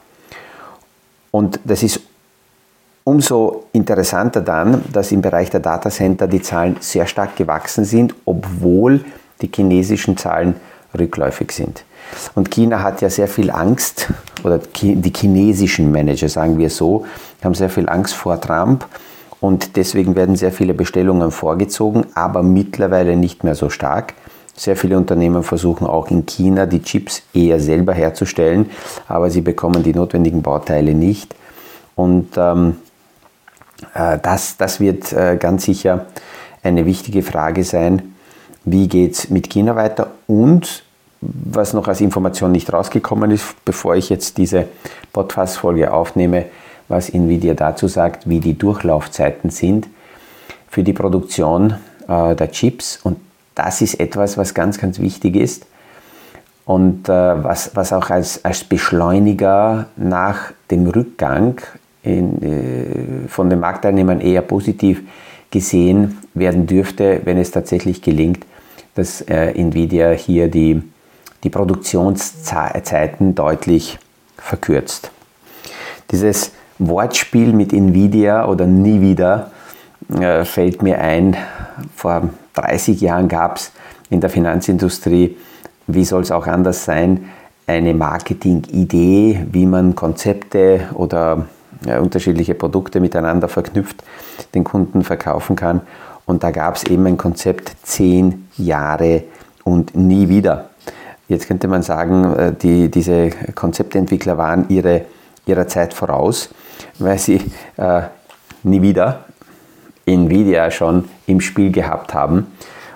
und 1.31 1.59
das 1.65 1.83
ist 1.83 1.99
umso 3.05 3.65
interessanter 3.71 4.41
dann, 4.41 4.83
dass 4.91 5.11
im 5.11 5.21
Bereich 5.21 5.49
der 5.49 5.61
Datacenter 5.61 6.27
die 6.27 6.41
Zahlen 6.41 6.77
sehr 6.81 7.05
stark 7.05 7.37
gewachsen 7.37 7.85
sind, 7.85 8.13
obwohl 8.25 9.05
die 9.41 9.49
chinesischen 9.53 10.17
Zahlen 10.17 10.55
rückläufig 10.97 11.51
sind. 11.51 11.85
Und 12.33 12.51
China 12.51 12.81
hat 12.81 13.01
ja 13.01 13.09
sehr 13.09 13.27
viel 13.27 13.51
Angst, 13.51 14.07
oder 14.43 14.59
die 14.59 15.13
chinesischen 15.15 15.91
Manager, 15.91 16.29
sagen 16.29 16.57
wir 16.57 16.69
so, 16.69 17.05
haben 17.43 17.53
sehr 17.53 17.69
viel 17.69 17.87
Angst 17.87 18.15
vor 18.15 18.41
Trump 18.41 18.85
und 19.39 19.75
deswegen 19.75 20.15
werden 20.15 20.35
sehr 20.35 20.51
viele 20.51 20.73
Bestellungen 20.73 21.31
vorgezogen, 21.31 22.05
aber 22.15 22.41
mittlerweile 22.43 23.15
nicht 23.15 23.43
mehr 23.43 23.55
so 23.55 23.69
stark. 23.69 24.13
Sehr 24.55 24.77
viele 24.77 24.97
Unternehmen 24.97 25.43
versuchen 25.43 25.85
auch 25.85 26.09
in 26.09 26.25
China 26.25 26.65
die 26.65 26.81
Chips 26.81 27.23
eher 27.33 27.59
selber 27.59 27.93
herzustellen, 27.93 28.69
aber 29.07 29.29
sie 29.29 29.41
bekommen 29.41 29.83
die 29.83 29.93
notwendigen 29.93 30.41
Bauteile 30.41 30.93
nicht. 30.93 31.35
Und 31.95 32.29
ähm, 32.37 32.69
äh, 32.69 32.94
das, 33.93 34.57
das 34.57 34.79
wird 34.79 35.13
äh, 35.13 35.37
ganz 35.37 35.65
sicher 35.65 36.05
eine 36.63 36.85
wichtige 36.85 37.21
Frage 37.21 37.63
sein. 37.63 38.15
Wie 38.65 38.87
geht 38.87 39.13
es 39.13 39.29
mit 39.29 39.49
China 39.49 39.75
weiter? 39.75 40.11
Und 40.27 40.83
was 41.21 41.73
noch 41.73 41.87
als 41.87 42.01
Information 42.01 42.51
nicht 42.51 42.71
rausgekommen 42.71 43.31
ist, 43.31 43.55
bevor 43.65 43.95
ich 43.95 44.09
jetzt 44.09 44.37
diese 44.37 44.67
Podcast-Folge 45.13 45.91
aufnehme, 45.91 46.45
was 46.87 47.09
Nvidia 47.09 47.53
dazu 47.53 47.87
sagt, 47.87 48.29
wie 48.29 48.39
die 48.39 48.57
Durchlaufzeiten 48.57 49.49
sind 49.49 49.87
für 50.69 50.83
die 50.83 50.93
Produktion 50.93 51.75
äh, 52.07 52.35
der 52.35 52.51
Chips. 52.51 52.99
Und 53.01 53.17
das 53.55 53.81
ist 53.81 53.99
etwas, 53.99 54.37
was 54.37 54.53
ganz, 54.53 54.77
ganz 54.77 54.99
wichtig 54.99 55.35
ist 55.35 55.65
und 56.65 57.07
äh, 57.07 57.11
was, 57.43 57.71
was 57.75 57.93
auch 57.93 58.09
als, 58.09 58.43
als 58.43 58.63
Beschleuniger 58.63 59.87
nach 59.95 60.51
dem 60.69 60.87
Rückgang 60.87 61.61
in, 62.05 62.41
äh, 62.41 63.27
von 63.27 63.49
den 63.49 63.59
Marktteilnehmern 63.59 64.21
eher 64.21 64.41
positiv 64.41 65.01
gesehen 65.51 66.17
werden 66.33 66.67
dürfte, 66.67 67.21
wenn 67.25 67.37
es 67.37 67.51
tatsächlich 67.51 68.01
gelingt, 68.01 68.45
dass 68.95 69.21
äh, 69.21 69.51
Nvidia 69.51 70.11
hier 70.11 70.47
die 70.47 70.81
die 71.45 71.49
Produktionszeiten 71.51 73.35
deutlich 73.35 73.99
verkürzt. 74.37 75.11
Dieses 76.11 76.51
Wortspiel 76.79 77.53
mit 77.53 77.71
Nvidia 77.71 78.47
oder 78.47 78.65
nie 78.65 78.99
wieder 78.99 79.51
äh, 80.09 80.43
fällt 80.43 80.81
mir 80.81 80.99
ein. 80.99 81.37
Vor 81.95 82.29
30 82.55 82.99
Jahren 82.99 83.27
gab 83.27 83.57
es 83.57 83.71
in 84.09 84.21
der 84.21 84.29
Finanzindustrie, 84.29 85.37
wie 85.87 86.03
soll 86.03 86.23
es 86.23 86.31
auch 86.31 86.47
anders 86.47 86.83
sein, 86.83 87.29
eine 87.67 87.93
Marketingidee, 87.93 89.45
wie 89.51 89.65
man 89.67 89.95
Konzepte 89.95 90.89
oder 90.95 91.45
unterschiedliche 92.01 92.55
Produkte 92.55 92.99
miteinander 92.99 93.47
verknüpft, 93.47 94.03
den 94.53 94.63
Kunden 94.63 95.03
verkaufen 95.03 95.55
kann. 95.55 95.81
Und 96.25 96.43
da 96.43 96.51
gab 96.51 96.75
es 96.75 96.83
eben 96.85 97.05
ein 97.05 97.17
Konzept 97.17 97.71
zehn 97.83 98.47
Jahre 98.57 99.23
und 99.63 99.95
nie 99.95 100.29
wieder. 100.29 100.69
Jetzt 101.27 101.47
könnte 101.47 101.67
man 101.67 101.81
sagen, 101.81 102.33
äh, 102.35 102.53
die, 102.53 102.89
diese 102.89 103.29
Konzeptentwickler 103.55 104.37
waren 104.37 104.65
ihre, 104.69 105.05
ihrer 105.45 105.67
Zeit 105.67 105.93
voraus, 105.93 106.49
weil 106.99 107.17
sie 107.17 107.41
äh, 107.77 108.01
nie 108.63 108.81
wieder 108.81 109.25
Nvidia 110.05 110.69
schon 110.69 111.05
im 111.25 111.41
Spiel 111.41 111.71
gehabt 111.71 112.13
haben. 112.13 112.47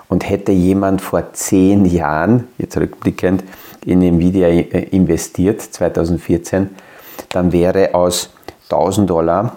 Und 0.08 0.28
hätte 0.28 0.50
jemand 0.50 1.02
vor 1.02 1.32
zehn 1.34 1.84
Jahren, 1.84 2.48
jetzt 2.58 2.76
rückblickend, 2.76 3.44
in 3.84 4.02
Nvidia 4.02 4.48
äh, 4.48 4.88
investiert, 4.90 5.60
2014, 5.60 6.70
dann 7.28 7.52
wäre 7.52 7.94
aus 7.94 8.30
1000 8.70 9.10
Dollar 9.10 9.56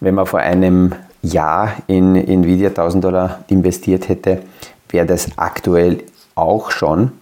Wenn 0.00 0.14
man 0.14 0.26
vor 0.26 0.40
einem 0.40 0.94
Jahr 1.22 1.74
in 1.86 2.16
Nvidia 2.16 2.68
1000 2.68 3.04
Dollar 3.04 3.44
investiert 3.48 4.08
hätte, 4.08 4.42
wäre 4.88 5.06
das 5.06 5.28
aktuell 5.36 6.04
auch 6.34 6.70
schon 6.70 7.12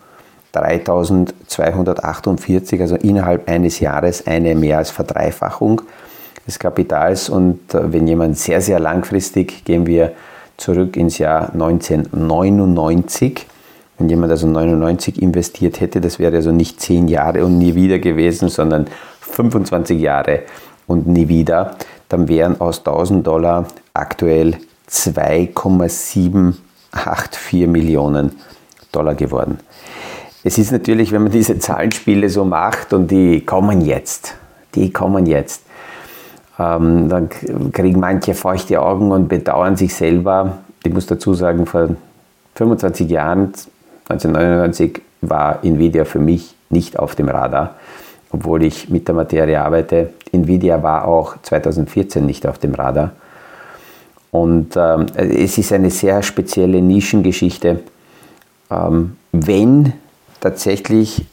3248, 0.53 2.81
also 2.81 2.97
innerhalb 2.97 3.49
eines 3.49 3.81
Jahres 3.81 4.27
eine 4.27 4.55
mehr 4.55 4.79
als 4.79 4.91
Verdreifachung 4.91 5.83
des 6.47 6.59
Kapitals. 6.59 7.29
Und 7.29 7.75
äh, 7.75 7.93
wenn 7.93 8.07
jemand 8.07 8.39
sehr, 8.39 8.61
sehr 8.61 8.79
langfristig, 8.81 9.65
gehen 9.65 9.87
wir 9.87 10.13
zurück 10.57 10.97
ins 10.97 11.19
Jahr 11.19 11.53
1999. 11.53 13.47
Wenn 13.99 14.09
jemand 14.09 14.33
also 14.33 14.47
99 14.47 15.21
investiert 15.21 15.81
hätte, 15.81 16.01
das 16.01 16.19
wäre 16.19 16.37
also 16.37 16.53
nicht 16.53 16.81
10 16.81 17.09
Jahre 17.09 17.45
und 17.45 17.59
nie 17.59 17.75
wieder 17.75 17.99
gewesen, 17.99 18.49
sondern 18.49 18.87
25 19.21 20.01
Jahre 20.01 20.45
und 20.87 21.07
nie 21.07 21.29
wieder, 21.29 21.77
dann 22.09 22.29
wären 22.29 22.59
aus 22.61 22.79
1000 22.79 23.27
Dollar 23.27 23.67
aktuell 23.93 24.57
2,784 24.87 27.67
Millionen 27.67 28.33
Dollar 28.93 29.15
geworden. 29.15 29.59
Es 30.49 30.57
ist 30.57 30.73
natürlich, 30.73 31.13
wenn 31.13 31.25
man 31.25 31.31
diese 31.31 31.59
Zahlenspiele 31.59 32.31
so 32.31 32.43
macht 32.47 32.95
und 32.95 33.11
die 33.11 33.45
kommen 33.45 33.83
jetzt, 33.83 34.35
die 34.75 34.91
kommen 34.91 35.27
jetzt. 35.27 35.63
Ähm, 36.59 37.11
dann 37.11 37.29
kriegen 37.71 38.01
manche 38.01 38.33
feuchte 38.33 38.81
Augen 38.81 39.13
und 39.13 39.29
bedauern 39.29 39.77
sich 39.77 39.95
selber. 39.95 40.57
Ich 40.83 40.91
muss 40.91 41.05
dazu 41.05 41.35
sagen, 41.35 41.67
vor 41.67 41.91
25 42.55 43.11
Jahren, 43.11 43.53
1999, 44.09 45.03
war 45.21 45.63
Nvidia 45.63 46.07
für 46.07 46.19
mich 46.19 46.55
nicht 46.71 46.99
auf 46.99 47.15
dem 47.15 47.29
Radar, 47.29 47.75
obwohl 48.31 48.65
ich 48.65 48.89
mit 48.89 49.07
der 49.07 49.17
Materie 49.17 49.61
arbeite. 49.61 50.15
Nvidia 50.33 50.83
war 50.83 51.05
auch 51.05 51.37
2014 51.43 52.25
nicht 52.25 52.47
auf 52.47 52.57
dem 52.57 52.73
Radar. 52.75 53.13
Und 54.31 54.79
ähm, 54.79 55.05
es 55.15 55.59
ist 55.59 55.75
eine 55.75 55.91
sehr 55.91 56.23
spezielle 56.23 56.81
Nischengeschichte. 56.81 57.81
Ähm, 58.71 59.19
wenn 59.33 59.93
tatsächlich 60.41 61.25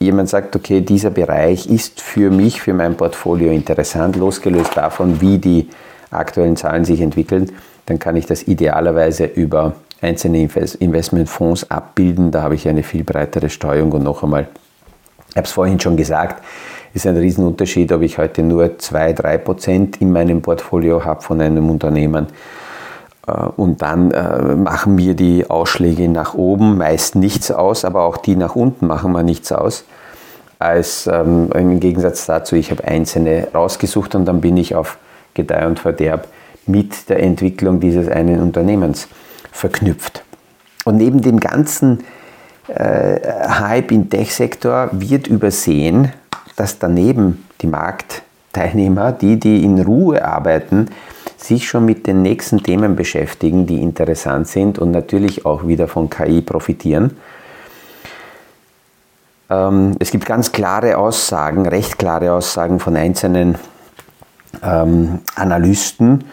jemand 0.00 0.28
sagt, 0.28 0.54
okay, 0.54 0.80
dieser 0.80 1.10
Bereich 1.10 1.66
ist 1.66 2.00
für 2.00 2.30
mich, 2.30 2.60
für 2.60 2.74
mein 2.74 2.96
Portfolio 2.96 3.50
interessant, 3.50 4.16
losgelöst 4.16 4.76
davon, 4.76 5.20
wie 5.20 5.38
die 5.38 5.68
aktuellen 6.10 6.56
Zahlen 6.56 6.84
sich 6.84 7.00
entwickeln, 7.00 7.52
dann 7.86 7.98
kann 7.98 8.16
ich 8.16 8.26
das 8.26 8.44
idealerweise 8.44 9.24
über 9.24 9.74
einzelne 10.00 10.48
Investmentfonds 10.78 11.70
abbilden. 11.70 12.30
Da 12.30 12.42
habe 12.42 12.54
ich 12.54 12.68
eine 12.68 12.82
viel 12.82 13.04
breitere 13.04 13.50
Steuerung 13.50 13.92
und 13.92 14.04
noch 14.04 14.22
einmal, 14.22 14.48
ich 15.30 15.36
habe 15.36 15.46
es 15.46 15.52
vorhin 15.52 15.80
schon 15.80 15.96
gesagt, 15.96 16.42
ist 16.94 17.06
ein 17.06 17.16
Riesenunterschied, 17.16 17.92
ob 17.92 18.02
ich 18.02 18.18
heute 18.18 18.42
nur 18.42 18.64
2-3 18.64 19.38
Prozent 19.38 20.00
in 20.00 20.12
meinem 20.12 20.40
Portfolio 20.42 21.04
habe 21.04 21.20
von 21.22 21.40
einem 21.40 21.68
Unternehmen 21.68 22.26
und 23.56 23.82
dann 23.82 24.10
äh, 24.10 24.54
machen 24.54 24.94
mir 24.94 25.14
die 25.14 25.48
Ausschläge 25.48 26.08
nach 26.08 26.34
oben 26.34 26.78
meist 26.78 27.14
nichts 27.14 27.50
aus, 27.50 27.84
aber 27.84 28.04
auch 28.04 28.16
die 28.16 28.36
nach 28.36 28.56
unten 28.56 28.86
machen 28.86 29.12
mir 29.12 29.22
nichts 29.22 29.52
aus. 29.52 29.84
Als 30.58 31.06
ähm, 31.06 31.50
im 31.54 31.78
Gegensatz 31.80 32.26
dazu, 32.26 32.56
ich 32.56 32.70
habe 32.70 32.84
einzelne 32.84 33.48
rausgesucht 33.54 34.14
und 34.14 34.24
dann 34.24 34.40
bin 34.40 34.56
ich 34.56 34.74
auf 34.74 34.98
Gedeih 35.34 35.66
und 35.66 35.78
Verderb 35.78 36.26
mit 36.66 37.08
der 37.08 37.22
Entwicklung 37.22 37.80
dieses 37.80 38.08
einen 38.08 38.40
Unternehmens 38.40 39.08
verknüpft. 39.52 40.22
Und 40.84 40.96
neben 40.96 41.20
dem 41.20 41.38
ganzen 41.38 42.00
äh, 42.68 43.20
Hype 43.48 43.92
im 43.92 44.10
Tech-Sektor 44.10 44.90
wird 44.92 45.26
übersehen, 45.26 46.12
dass 46.56 46.78
daneben 46.78 47.44
die 47.60 47.66
Marktteilnehmer, 47.66 49.12
die, 49.12 49.38
die 49.38 49.64
in 49.64 49.80
Ruhe 49.80 50.24
arbeiten, 50.24 50.88
sich 51.38 51.68
schon 51.68 51.84
mit 51.84 52.06
den 52.06 52.22
nächsten 52.22 52.62
Themen 52.62 52.96
beschäftigen, 52.96 53.66
die 53.66 53.80
interessant 53.80 54.48
sind 54.48 54.78
und 54.78 54.90
natürlich 54.90 55.46
auch 55.46 55.66
wieder 55.66 55.88
von 55.88 56.10
KI 56.10 56.42
profitieren. 56.42 57.16
Ähm, 59.48 59.96
es 59.98 60.10
gibt 60.10 60.26
ganz 60.26 60.52
klare 60.52 60.98
Aussagen, 60.98 61.66
recht 61.66 61.98
klare 61.98 62.32
Aussagen 62.32 62.80
von 62.80 62.96
einzelnen 62.96 63.56
ähm, 64.62 65.20
Analysten. 65.36 66.24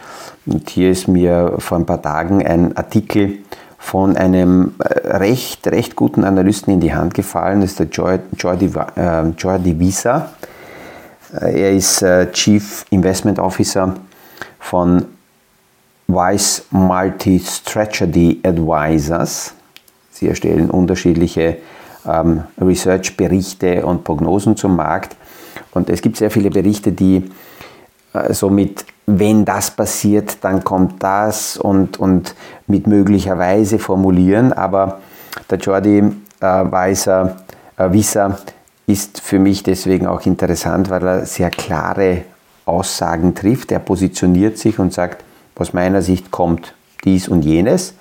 Und 0.44 0.70
hier 0.70 0.90
ist 0.90 1.08
mir 1.08 1.54
vor 1.58 1.78
ein 1.78 1.86
paar 1.86 2.02
Tagen 2.02 2.44
ein 2.46 2.76
Artikel 2.76 3.38
von 3.78 4.16
einem 4.16 4.74
äh, 4.80 5.16
recht, 5.16 5.66
recht 5.68 5.96
guten 5.96 6.24
Analysten 6.24 6.74
in 6.74 6.80
die 6.80 6.94
Hand 6.94 7.14
gefallen. 7.14 7.60
Das 7.60 7.70
ist 7.70 7.78
der 7.78 7.86
Joy, 7.86 8.18
Joy, 8.36 8.56
äh, 8.56 9.58
Divisa. 9.60 10.30
Äh, 11.32 11.62
er 11.62 11.72
ist 11.72 12.02
äh, 12.02 12.30
Chief 12.32 12.84
Investment 12.90 13.38
Officer 13.38 13.94
von 14.58 15.06
Wise 16.08 16.62
Multi 16.70 17.40
Strategy 17.40 18.40
Advisors. 18.44 19.54
Sie 20.10 20.28
erstellen 20.28 20.70
unterschiedliche 20.70 21.58
ähm, 22.06 22.44
Research-Berichte 22.60 23.84
und 23.84 24.04
Prognosen 24.04 24.56
zum 24.56 24.76
Markt. 24.76 25.16
Und 25.72 25.90
es 25.90 26.00
gibt 26.00 26.16
sehr 26.16 26.30
viele 26.30 26.50
Berichte, 26.50 26.92
die 26.92 27.30
äh, 28.12 28.32
so 28.32 28.50
mit, 28.50 28.86
wenn 29.06 29.44
das 29.44 29.70
passiert, 29.70 30.38
dann 30.42 30.64
kommt 30.64 31.02
das 31.02 31.56
und, 31.56 31.98
und 31.98 32.34
mit 32.66 32.86
möglicherweise 32.86 33.78
formulieren. 33.78 34.52
Aber 34.52 35.00
der 35.50 35.58
Jordi 35.58 35.98
äh, 35.98 36.12
Weiser, 36.40 37.36
äh, 37.76 37.92
Wisser 37.92 38.38
ist 38.86 39.20
für 39.20 39.38
mich 39.38 39.62
deswegen 39.62 40.06
auch 40.06 40.24
interessant, 40.24 40.88
weil 40.90 41.02
er 41.02 41.26
sehr 41.26 41.50
klare 41.50 42.22
Aussagen 42.66 43.34
trifft. 43.34 43.72
Er 43.72 43.78
positioniert 43.78 44.58
sich 44.58 44.78
und 44.78 44.92
sagt, 44.92 45.24
aus 45.54 45.72
meiner 45.72 46.02
Sicht 46.02 46.30
kommt 46.30 46.74
dies 47.04 47.28
und 47.28 47.44
jenes. 47.44 47.94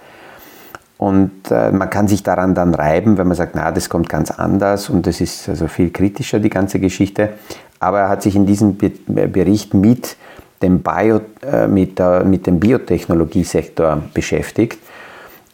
Und 0.98 1.52
äh, 1.52 1.72
man 1.72 1.90
kann 1.90 2.08
sich 2.08 2.24
daran 2.24 2.56
dann 2.56 2.74
reiben, 2.74 3.18
wenn 3.18 3.28
man 3.28 3.36
sagt, 3.36 3.56
na, 3.56 3.72
das 3.72 3.90
kommt 3.90 4.10
ganz 4.10 4.32
anders 4.32 4.90
und 4.90 5.06
das 5.08 5.22
ist 5.22 5.48
also 5.50 5.68
viel 5.68 5.92
kritischer, 5.92 6.40
die 6.40 6.50
ganze 6.50 6.80
Geschichte. 6.80 7.34
Aber 7.80 8.00
er 8.00 8.10
hat 8.10 8.24
sich 8.24 8.36
in 8.36 8.46
diesem 8.46 8.78
Be 8.78 8.92
Bericht 9.08 9.74
mit 9.74 10.16
dem, 10.62 10.82
Bio, 10.82 11.22
äh, 11.42 11.68
mit, 11.68 12.00
der, 12.00 12.24
mit 12.24 12.48
dem 12.48 12.60
Biotechnologiesektor 12.60 14.04
beschäftigt. 14.14 14.80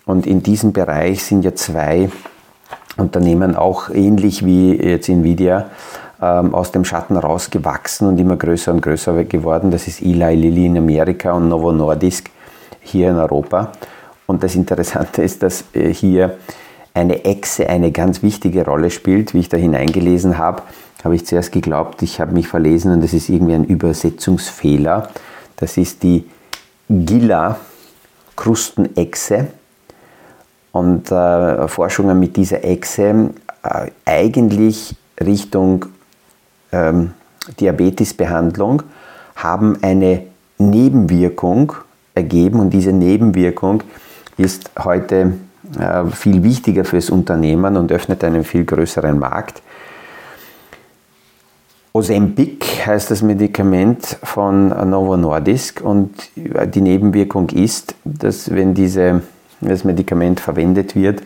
Und 0.05 0.27
in 0.27 0.43
diesem 0.43 0.73
Bereich 0.73 1.23
sind 1.23 1.43
ja 1.43 1.55
zwei 1.55 2.09
Unternehmen 2.97 3.55
auch 3.55 3.89
ähnlich 3.89 4.45
wie 4.45 4.75
jetzt 4.75 5.09
Nvidia 5.09 5.69
ähm, 6.21 6.53
aus 6.53 6.71
dem 6.71 6.85
Schatten 6.85 7.17
rausgewachsen 7.17 8.07
und 8.07 8.19
immer 8.19 8.37
größer 8.37 8.71
und 8.71 8.81
größer 8.81 9.23
geworden. 9.23 9.71
Das 9.71 9.87
ist 9.87 10.01
Eli 10.01 10.35
Lilly 10.35 10.67
in 10.67 10.77
Amerika 10.77 11.31
und 11.33 11.49
Novo 11.49 11.71
Nordisk 11.71 12.29
hier 12.81 13.09
in 13.09 13.17
Europa. 13.17 13.71
Und 14.27 14.43
das 14.43 14.53
Interessante 14.55 15.23
ist, 15.23 15.41
dass 15.43 15.65
äh, 15.73 15.93
hier 15.93 16.37
eine 16.93 17.23
Echse 17.25 17.67
eine 17.69 17.91
ganz 17.91 18.21
wichtige 18.21 18.65
Rolle 18.65 18.91
spielt. 18.91 19.33
Wie 19.33 19.39
ich 19.39 19.49
da 19.49 19.57
hineingelesen 19.57 20.37
habe, 20.37 20.61
habe 21.03 21.15
ich 21.15 21.25
zuerst 21.25 21.51
geglaubt, 21.51 22.03
ich 22.03 22.21
habe 22.21 22.33
mich 22.33 22.47
verlesen 22.47 22.93
und 22.93 23.03
das 23.03 23.13
ist 23.13 23.29
irgendwie 23.29 23.55
ein 23.55 23.63
Übersetzungsfehler. 23.63 25.09
Das 25.55 25.77
ist 25.77 26.03
die 26.03 26.29
Gilla-Krustenechse. 26.89 29.47
Und 30.71 31.11
äh, 31.11 31.67
Forschungen 31.67 32.19
mit 32.19 32.37
dieser 32.37 32.63
Echse 32.63 33.31
äh, 33.63 33.87
eigentlich 34.05 34.95
Richtung 35.19 35.87
ähm, 36.71 37.11
Diabetesbehandlung 37.59 38.83
haben 39.35 39.77
eine 39.81 40.23
Nebenwirkung 40.57 41.73
ergeben 42.13 42.59
und 42.59 42.71
diese 42.71 42.91
Nebenwirkung 42.91 43.83
ist 44.37 44.71
heute 44.77 45.33
äh, 45.79 46.05
viel 46.11 46.43
wichtiger 46.43 46.85
fürs 46.85 47.09
Unternehmen 47.09 47.77
und 47.77 47.91
öffnet 47.91 48.23
einen 48.23 48.43
viel 48.43 48.65
größeren 48.65 49.17
Markt. 49.17 49.61
Ozempic 51.93 52.85
heißt 52.85 53.11
das 53.11 53.21
Medikament 53.21 54.17
von 54.23 54.69
Novo 54.89 55.17
Nordisk 55.17 55.81
und 55.81 56.13
die 56.35 56.79
Nebenwirkung 56.79 57.49
ist, 57.49 57.95
dass 58.05 58.49
wenn 58.49 58.73
diese, 58.73 59.21
das 59.59 59.83
Medikament 59.83 60.39
verwendet 60.39 60.95
wird, 60.95 61.21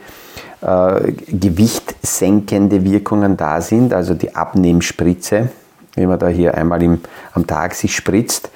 äh, 0.65 1.11
gewichtsenkende 1.27 2.83
Wirkungen 2.83 3.37
da 3.37 3.61
sind, 3.61 3.93
also 3.93 4.15
die 4.15 4.35
Abnehmspritze, 4.35 5.49
wie 5.95 6.07
man 6.07 6.17
da 6.17 6.27
hier 6.27 6.55
einmal 6.55 6.81
im, 6.81 7.01
am 7.33 7.45
Tag 7.45 7.75
sich 7.75 7.95
spritzt. 7.95 8.49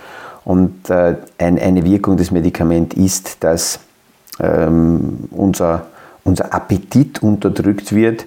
Und 0.43 0.89
äh, 0.89 1.17
ein, 1.37 1.59
eine 1.59 1.85
Wirkung 1.85 2.17
des 2.17 2.31
Medikaments 2.31 2.95
ist, 2.95 3.43
dass 3.43 3.79
ähm, 4.39 5.19
unser, 5.29 5.85
unser 6.23 6.51
Appetit 6.51 7.21
unterdrückt 7.21 7.93
wird, 7.93 8.25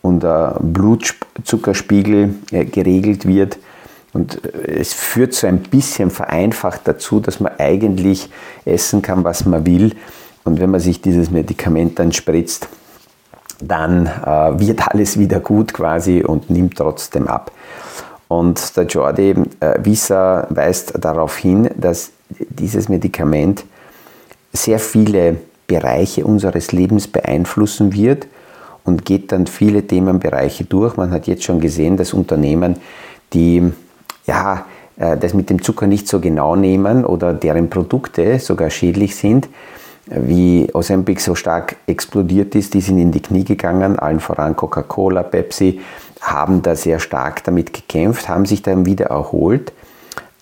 unser 0.00 0.58
Blutzuckerspiegel 0.62 2.34
äh, 2.50 2.64
geregelt 2.64 3.26
wird. 3.26 3.58
Und 4.14 4.42
äh, 4.42 4.78
es 4.80 4.94
führt 4.94 5.34
so 5.34 5.46
ein 5.46 5.58
bisschen 5.58 6.10
vereinfacht 6.10 6.82
dazu, 6.84 7.20
dass 7.20 7.40
man 7.40 7.52
eigentlich 7.58 8.30
essen 8.64 9.02
kann, 9.02 9.22
was 9.24 9.44
man 9.44 9.66
will. 9.66 9.94
Und 10.44 10.60
wenn 10.60 10.70
man 10.70 10.80
sich 10.80 11.02
dieses 11.02 11.30
Medikament 11.30 11.98
dann 11.98 12.12
spritzt, 12.12 12.68
dann 13.60 14.06
äh, 14.06 14.58
wird 14.58 14.88
alles 14.88 15.18
wieder 15.18 15.40
gut 15.40 15.74
quasi 15.74 16.22
und 16.22 16.50
nimmt 16.50 16.76
trotzdem 16.76 17.26
ab. 17.26 17.50
Und 18.28 18.76
der 18.76 18.84
Jordi 18.84 19.34
äh, 19.60 19.78
Wieser 19.82 20.46
weist 20.50 20.92
darauf 21.00 21.36
hin, 21.36 21.70
dass 21.76 22.10
dieses 22.28 22.88
Medikament 22.88 23.64
sehr 24.52 24.78
viele 24.78 25.36
Bereiche 25.66 26.24
unseres 26.24 26.72
Lebens 26.72 27.08
beeinflussen 27.08 27.92
wird 27.92 28.26
und 28.84 29.04
geht 29.04 29.32
dann 29.32 29.46
viele 29.46 29.86
Themenbereiche 29.86 30.64
durch. 30.64 30.96
Man 30.96 31.10
hat 31.10 31.26
jetzt 31.26 31.44
schon 31.44 31.60
gesehen, 31.60 31.96
dass 31.96 32.12
Unternehmen, 32.14 32.76
die 33.32 33.72
ja, 34.26 34.66
äh, 34.98 35.16
das 35.16 35.34
mit 35.34 35.50
dem 35.50 35.62
Zucker 35.62 35.86
nicht 35.86 36.08
so 36.08 36.20
genau 36.20 36.56
nehmen 36.56 37.04
oder 37.04 37.32
deren 37.32 37.70
Produkte 37.70 38.38
sogar 38.38 38.70
schädlich 38.70 39.16
sind, 39.16 39.48
wie 40.10 40.68
Ozempic 40.72 41.20
so 41.20 41.34
stark 41.34 41.76
explodiert 41.86 42.54
ist, 42.54 42.74
die 42.74 42.80
sind 42.80 42.98
in 42.98 43.12
die 43.12 43.22
Knie 43.22 43.44
gegangen, 43.44 43.98
allen 43.98 44.20
voran 44.20 44.56
Coca-Cola, 44.56 45.22
Pepsi, 45.22 45.80
haben 46.20 46.62
da 46.62 46.74
sehr 46.74 46.98
stark 46.98 47.44
damit 47.44 47.72
gekämpft, 47.72 48.28
haben 48.28 48.46
sich 48.46 48.62
dann 48.62 48.86
wieder 48.86 49.06
erholt. 49.06 49.72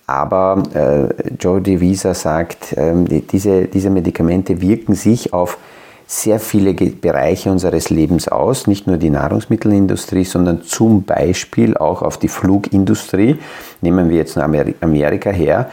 Aber 0.07 0.63
äh, 0.75 1.33
Joe 1.39 1.61
DeVisa 1.61 2.15
sagt, 2.15 2.73
äh, 2.75 2.95
diese, 3.33 3.67
diese 3.67 3.91
Medikamente 3.91 4.61
wirken 4.61 4.95
sich 4.95 5.33
auf 5.33 5.59
sehr 6.07 6.39
viele 6.39 6.73
Bereiche 6.73 7.51
unseres 7.51 7.91
Lebens 7.91 8.29
aus, 8.29 8.69
nicht 8.69 8.87
nur 8.87 8.97
die 8.97 9.11
Nahrungsmittelindustrie, 9.11 10.23
sondern 10.23 10.63
zum 10.63 11.03
Beispiel 11.03 11.77
auch 11.77 12.03
auf 12.03 12.17
die 12.17 12.29
Flugindustrie. 12.29 13.39
Nehmen 13.81 14.09
wir 14.09 14.19
jetzt 14.19 14.39
Amerika 14.39 15.31
her. 15.31 15.69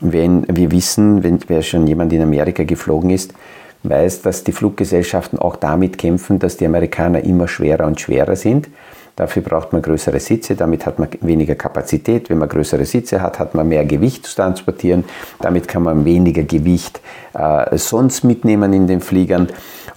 Wenn 0.00 0.46
wir 0.48 0.70
wissen, 0.70 1.22
wenn 1.22 1.38
wer 1.46 1.62
schon 1.62 1.86
jemand 1.86 2.12
in 2.12 2.22
Amerika 2.22 2.64
geflogen 2.64 3.10
ist, 3.10 3.32
weiß, 3.82 4.22
dass 4.22 4.44
die 4.44 4.52
Fluggesellschaften 4.52 5.38
auch 5.38 5.56
damit 5.56 5.98
kämpfen, 5.98 6.38
dass 6.38 6.56
die 6.56 6.66
Amerikaner 6.66 7.22
immer 7.22 7.48
schwerer 7.48 7.86
und 7.86 8.00
schwerer 8.00 8.36
sind. 8.36 8.68
Dafür 9.16 9.40
braucht 9.40 9.72
man 9.72 9.80
größere 9.80 10.20
Sitze, 10.20 10.56
damit 10.56 10.84
hat 10.84 10.98
man 10.98 11.08
weniger 11.22 11.54
Kapazität. 11.54 12.28
Wenn 12.28 12.36
man 12.36 12.50
größere 12.50 12.84
Sitze 12.84 13.22
hat, 13.22 13.38
hat 13.38 13.54
man 13.54 13.66
mehr 13.66 13.86
Gewicht 13.86 14.26
zu 14.26 14.36
transportieren. 14.36 15.04
Damit 15.40 15.68
kann 15.68 15.84
man 15.84 16.04
weniger 16.04 16.42
Gewicht 16.42 17.00
äh, 17.32 17.78
sonst 17.78 18.24
mitnehmen 18.24 18.74
in 18.74 18.86
den 18.86 19.00
Fliegern. 19.00 19.48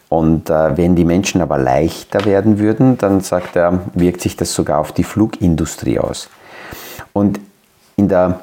Und 0.07 0.49
äh, 0.49 0.77
wenn 0.77 0.95
die 0.95 1.03
Menschen 1.03 1.41
aber 1.41 1.57
leichter 1.57 2.23
werden 2.23 2.59
würden, 2.59 2.97
dann 2.97 3.19
sagt 3.19 3.57
er, 3.57 3.81
wirkt 3.93 4.21
sich 4.21 4.37
das 4.37 4.53
sogar 4.53 4.79
auf 4.79 4.93
die 4.93 5.03
Flugindustrie 5.03 5.99
aus. 5.99 6.29
Und 7.11 7.41
in 7.97 8.07
der 8.07 8.39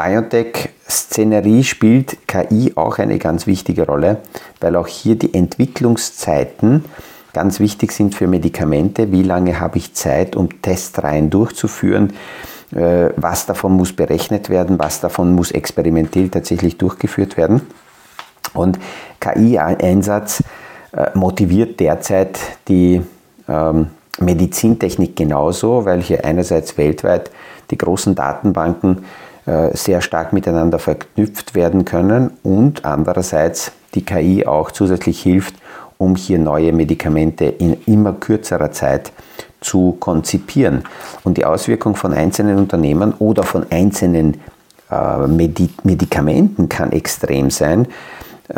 Biotech-Szenerie 0.00 1.62
spielt 1.62 2.26
KI 2.26 2.72
auch 2.74 2.98
eine 2.98 3.18
ganz 3.18 3.46
wichtige 3.46 3.84
Rolle, 3.84 4.18
weil 4.58 4.76
auch 4.76 4.86
hier 4.86 5.16
die 5.16 5.34
Entwicklungszeiten 5.34 6.86
ganz 7.34 7.60
wichtig 7.60 7.92
sind 7.92 8.14
für 8.14 8.26
Medikamente. 8.26 9.12
Wie 9.12 9.22
lange 9.22 9.60
habe 9.60 9.76
ich 9.76 9.92
Zeit, 9.92 10.36
um 10.36 10.62
Testreihen 10.62 11.28
durchzuführen? 11.28 12.14
Äh, 12.74 13.10
was 13.16 13.44
davon 13.44 13.72
muss 13.72 13.92
berechnet 13.92 14.48
werden? 14.48 14.78
Was 14.78 15.00
davon 15.00 15.34
muss 15.34 15.50
experimentell 15.50 16.30
tatsächlich 16.30 16.78
durchgeführt 16.78 17.36
werden? 17.36 17.60
Und 18.54 18.78
KI-Einsatz 19.20 20.42
äh, 20.92 21.10
motiviert 21.12 21.78
derzeit 21.78 22.38
die 22.68 23.02
ähm, 23.48 23.90
Medizintechnik 24.18 25.14
genauso, 25.14 25.84
weil 25.84 26.00
hier 26.00 26.24
einerseits 26.24 26.78
weltweit 26.78 27.30
die 27.70 27.76
großen 27.76 28.14
Datenbanken 28.14 29.04
sehr 29.72 30.00
stark 30.00 30.32
miteinander 30.32 30.78
verknüpft 30.78 31.54
werden 31.54 31.84
können 31.84 32.30
und 32.42 32.84
andererseits 32.84 33.72
die 33.94 34.04
KI 34.04 34.46
auch 34.46 34.70
zusätzlich 34.70 35.22
hilft, 35.22 35.54
um 35.98 36.16
hier 36.16 36.38
neue 36.38 36.72
Medikamente 36.72 37.44
in 37.44 37.76
immer 37.86 38.12
kürzerer 38.12 38.72
Zeit 38.72 39.12
zu 39.60 39.96
konzipieren. 40.00 40.84
Und 41.24 41.36
die 41.36 41.44
Auswirkung 41.44 41.96
von 41.96 42.12
einzelnen 42.12 42.58
Unternehmen 42.58 43.12
oder 43.18 43.42
von 43.42 43.66
einzelnen 43.70 44.40
äh, 44.90 45.26
Medikamenten 45.26 46.68
kann 46.68 46.92
extrem 46.92 47.50
sein. 47.50 47.86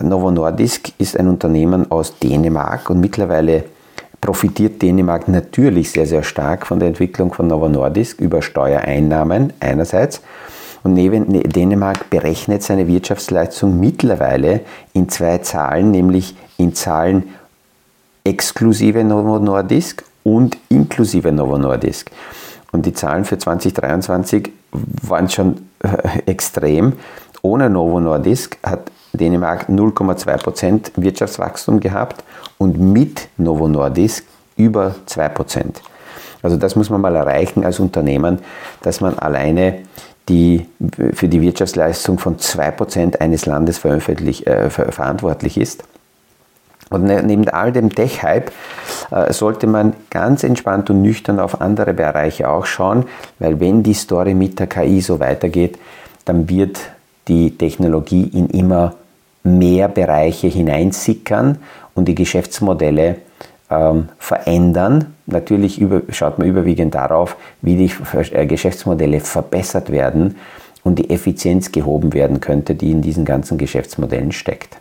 Novo 0.00 0.30
Nordisk 0.30 0.92
ist 0.98 1.18
ein 1.18 1.28
Unternehmen 1.28 1.90
aus 1.90 2.18
Dänemark 2.18 2.88
und 2.88 3.00
mittlerweile 3.00 3.64
profitiert 4.20 4.80
Dänemark 4.80 5.28
natürlich 5.28 5.90
sehr, 5.90 6.06
sehr 6.06 6.22
stark 6.22 6.66
von 6.66 6.78
der 6.78 6.88
Entwicklung 6.88 7.32
von 7.34 7.48
Novo 7.48 7.68
Nordisk 7.68 8.20
über 8.20 8.40
Steuereinnahmen 8.40 9.52
einerseits. 9.60 10.22
Und 10.82 10.96
Dänemark 10.96 12.10
berechnet 12.10 12.62
seine 12.62 12.88
Wirtschaftsleistung 12.88 13.78
mittlerweile 13.78 14.60
in 14.92 15.08
zwei 15.08 15.38
Zahlen, 15.38 15.90
nämlich 15.90 16.34
in 16.56 16.74
Zahlen 16.74 17.34
exklusive 18.24 19.04
Novo 19.04 19.38
Nordisk 19.38 20.04
und 20.24 20.56
inklusive 20.68 21.32
Novo 21.32 21.58
Nordisk. 21.58 22.10
Und 22.72 22.86
die 22.86 22.94
Zahlen 22.94 23.24
für 23.24 23.38
2023 23.38 24.50
waren 25.02 25.28
schon 25.28 25.68
äh, 25.80 26.20
extrem. 26.26 26.94
Ohne 27.42 27.68
Novo 27.68 28.00
Nordisk 28.00 28.58
hat 28.62 28.90
Dänemark 29.12 29.68
0,2% 29.68 30.92
Wirtschaftswachstum 30.96 31.80
gehabt 31.80 32.24
und 32.58 32.80
mit 32.80 33.28
Novo 33.36 33.68
Nordisk 33.68 34.24
über 34.56 34.94
2%. 35.06 35.64
Also 36.42 36.56
das 36.56 36.76
muss 36.76 36.90
man 36.90 37.00
mal 37.00 37.14
erreichen 37.14 37.64
als 37.64 37.80
Unternehmen, 37.80 38.40
dass 38.82 39.00
man 39.00 39.18
alleine 39.18 39.80
die 40.28 40.66
für 41.14 41.28
die 41.28 41.40
Wirtschaftsleistung 41.40 42.18
von 42.18 42.36
2% 42.36 43.18
eines 43.18 43.46
Landes 43.46 43.84
äh, 43.84 44.70
verantwortlich 44.70 45.58
ist. 45.58 45.84
Und 46.90 47.04
ne, 47.04 47.22
neben 47.22 47.48
all 47.48 47.72
dem 47.72 47.90
Tech-Hype 47.90 48.52
äh, 49.10 49.32
sollte 49.32 49.66
man 49.66 49.94
ganz 50.10 50.44
entspannt 50.44 50.90
und 50.90 51.00
nüchtern 51.00 51.40
auf 51.40 51.60
andere 51.60 51.94
Bereiche 51.94 52.48
auch 52.48 52.66
schauen, 52.66 53.06
weil 53.38 53.58
wenn 53.60 53.82
die 53.82 53.94
Story 53.94 54.34
mit 54.34 54.58
der 54.58 54.66
KI 54.66 55.00
so 55.00 55.18
weitergeht, 55.18 55.78
dann 56.24 56.48
wird 56.48 56.78
die 57.28 57.56
Technologie 57.56 58.30
in 58.34 58.48
immer 58.48 58.94
mehr 59.42 59.88
Bereiche 59.88 60.48
hineinsickern 60.48 61.58
und 61.94 62.06
die 62.06 62.14
Geschäftsmodelle 62.14 63.16
ähm, 63.70 64.08
verändern. 64.18 65.11
Natürlich 65.32 65.80
über, 65.80 66.02
schaut 66.10 66.38
man 66.38 66.46
überwiegend 66.46 66.94
darauf, 66.94 67.36
wie 67.62 67.76
die 67.76 67.92
äh, 68.32 68.46
Geschäftsmodelle 68.46 69.20
verbessert 69.20 69.90
werden 69.90 70.36
und 70.84 70.98
die 70.98 71.10
Effizienz 71.10 71.72
gehoben 71.72 72.12
werden 72.12 72.40
könnte, 72.40 72.74
die 72.74 72.90
in 72.90 73.02
diesen 73.02 73.24
ganzen 73.24 73.58
Geschäftsmodellen 73.58 74.32
steckt. 74.32 74.76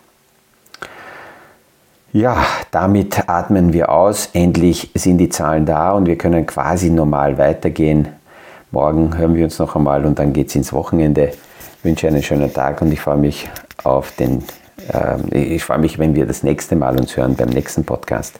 Ja, 2.13 2.45
damit 2.71 3.29
atmen 3.29 3.71
wir 3.71 3.89
aus. 3.89 4.29
Endlich 4.33 4.91
sind 4.93 5.17
die 5.19 5.29
Zahlen 5.29 5.65
da 5.65 5.93
und 5.93 6.07
wir 6.07 6.17
können 6.17 6.45
quasi 6.45 6.89
normal 6.89 7.37
weitergehen. 7.37 8.09
Morgen 8.71 9.17
hören 9.17 9.35
wir 9.35 9.45
uns 9.45 9.57
noch 9.59 9.75
einmal 9.75 10.05
und 10.05 10.19
dann 10.19 10.33
geht 10.33 10.49
es 10.49 10.55
ins 10.55 10.73
Wochenende. 10.73 11.31
Ich 11.77 11.85
wünsche 11.85 12.07
einen 12.07 12.21
schönen 12.21 12.51
Tag 12.53 12.81
und 12.81 12.91
ich 12.91 12.99
freue 12.99 13.17
mich 13.17 13.49
auf 13.83 14.11
den, 14.17 14.43
äh, 14.91 15.37
ich 15.37 15.63
freue 15.63 15.79
mich, 15.79 15.99
wenn 15.99 16.13
wir 16.13 16.25
das 16.25 16.43
nächste 16.43 16.75
Mal 16.75 16.99
uns 16.99 17.15
hören 17.15 17.35
beim 17.35 17.49
nächsten 17.49 17.85
Podcast 17.85 18.39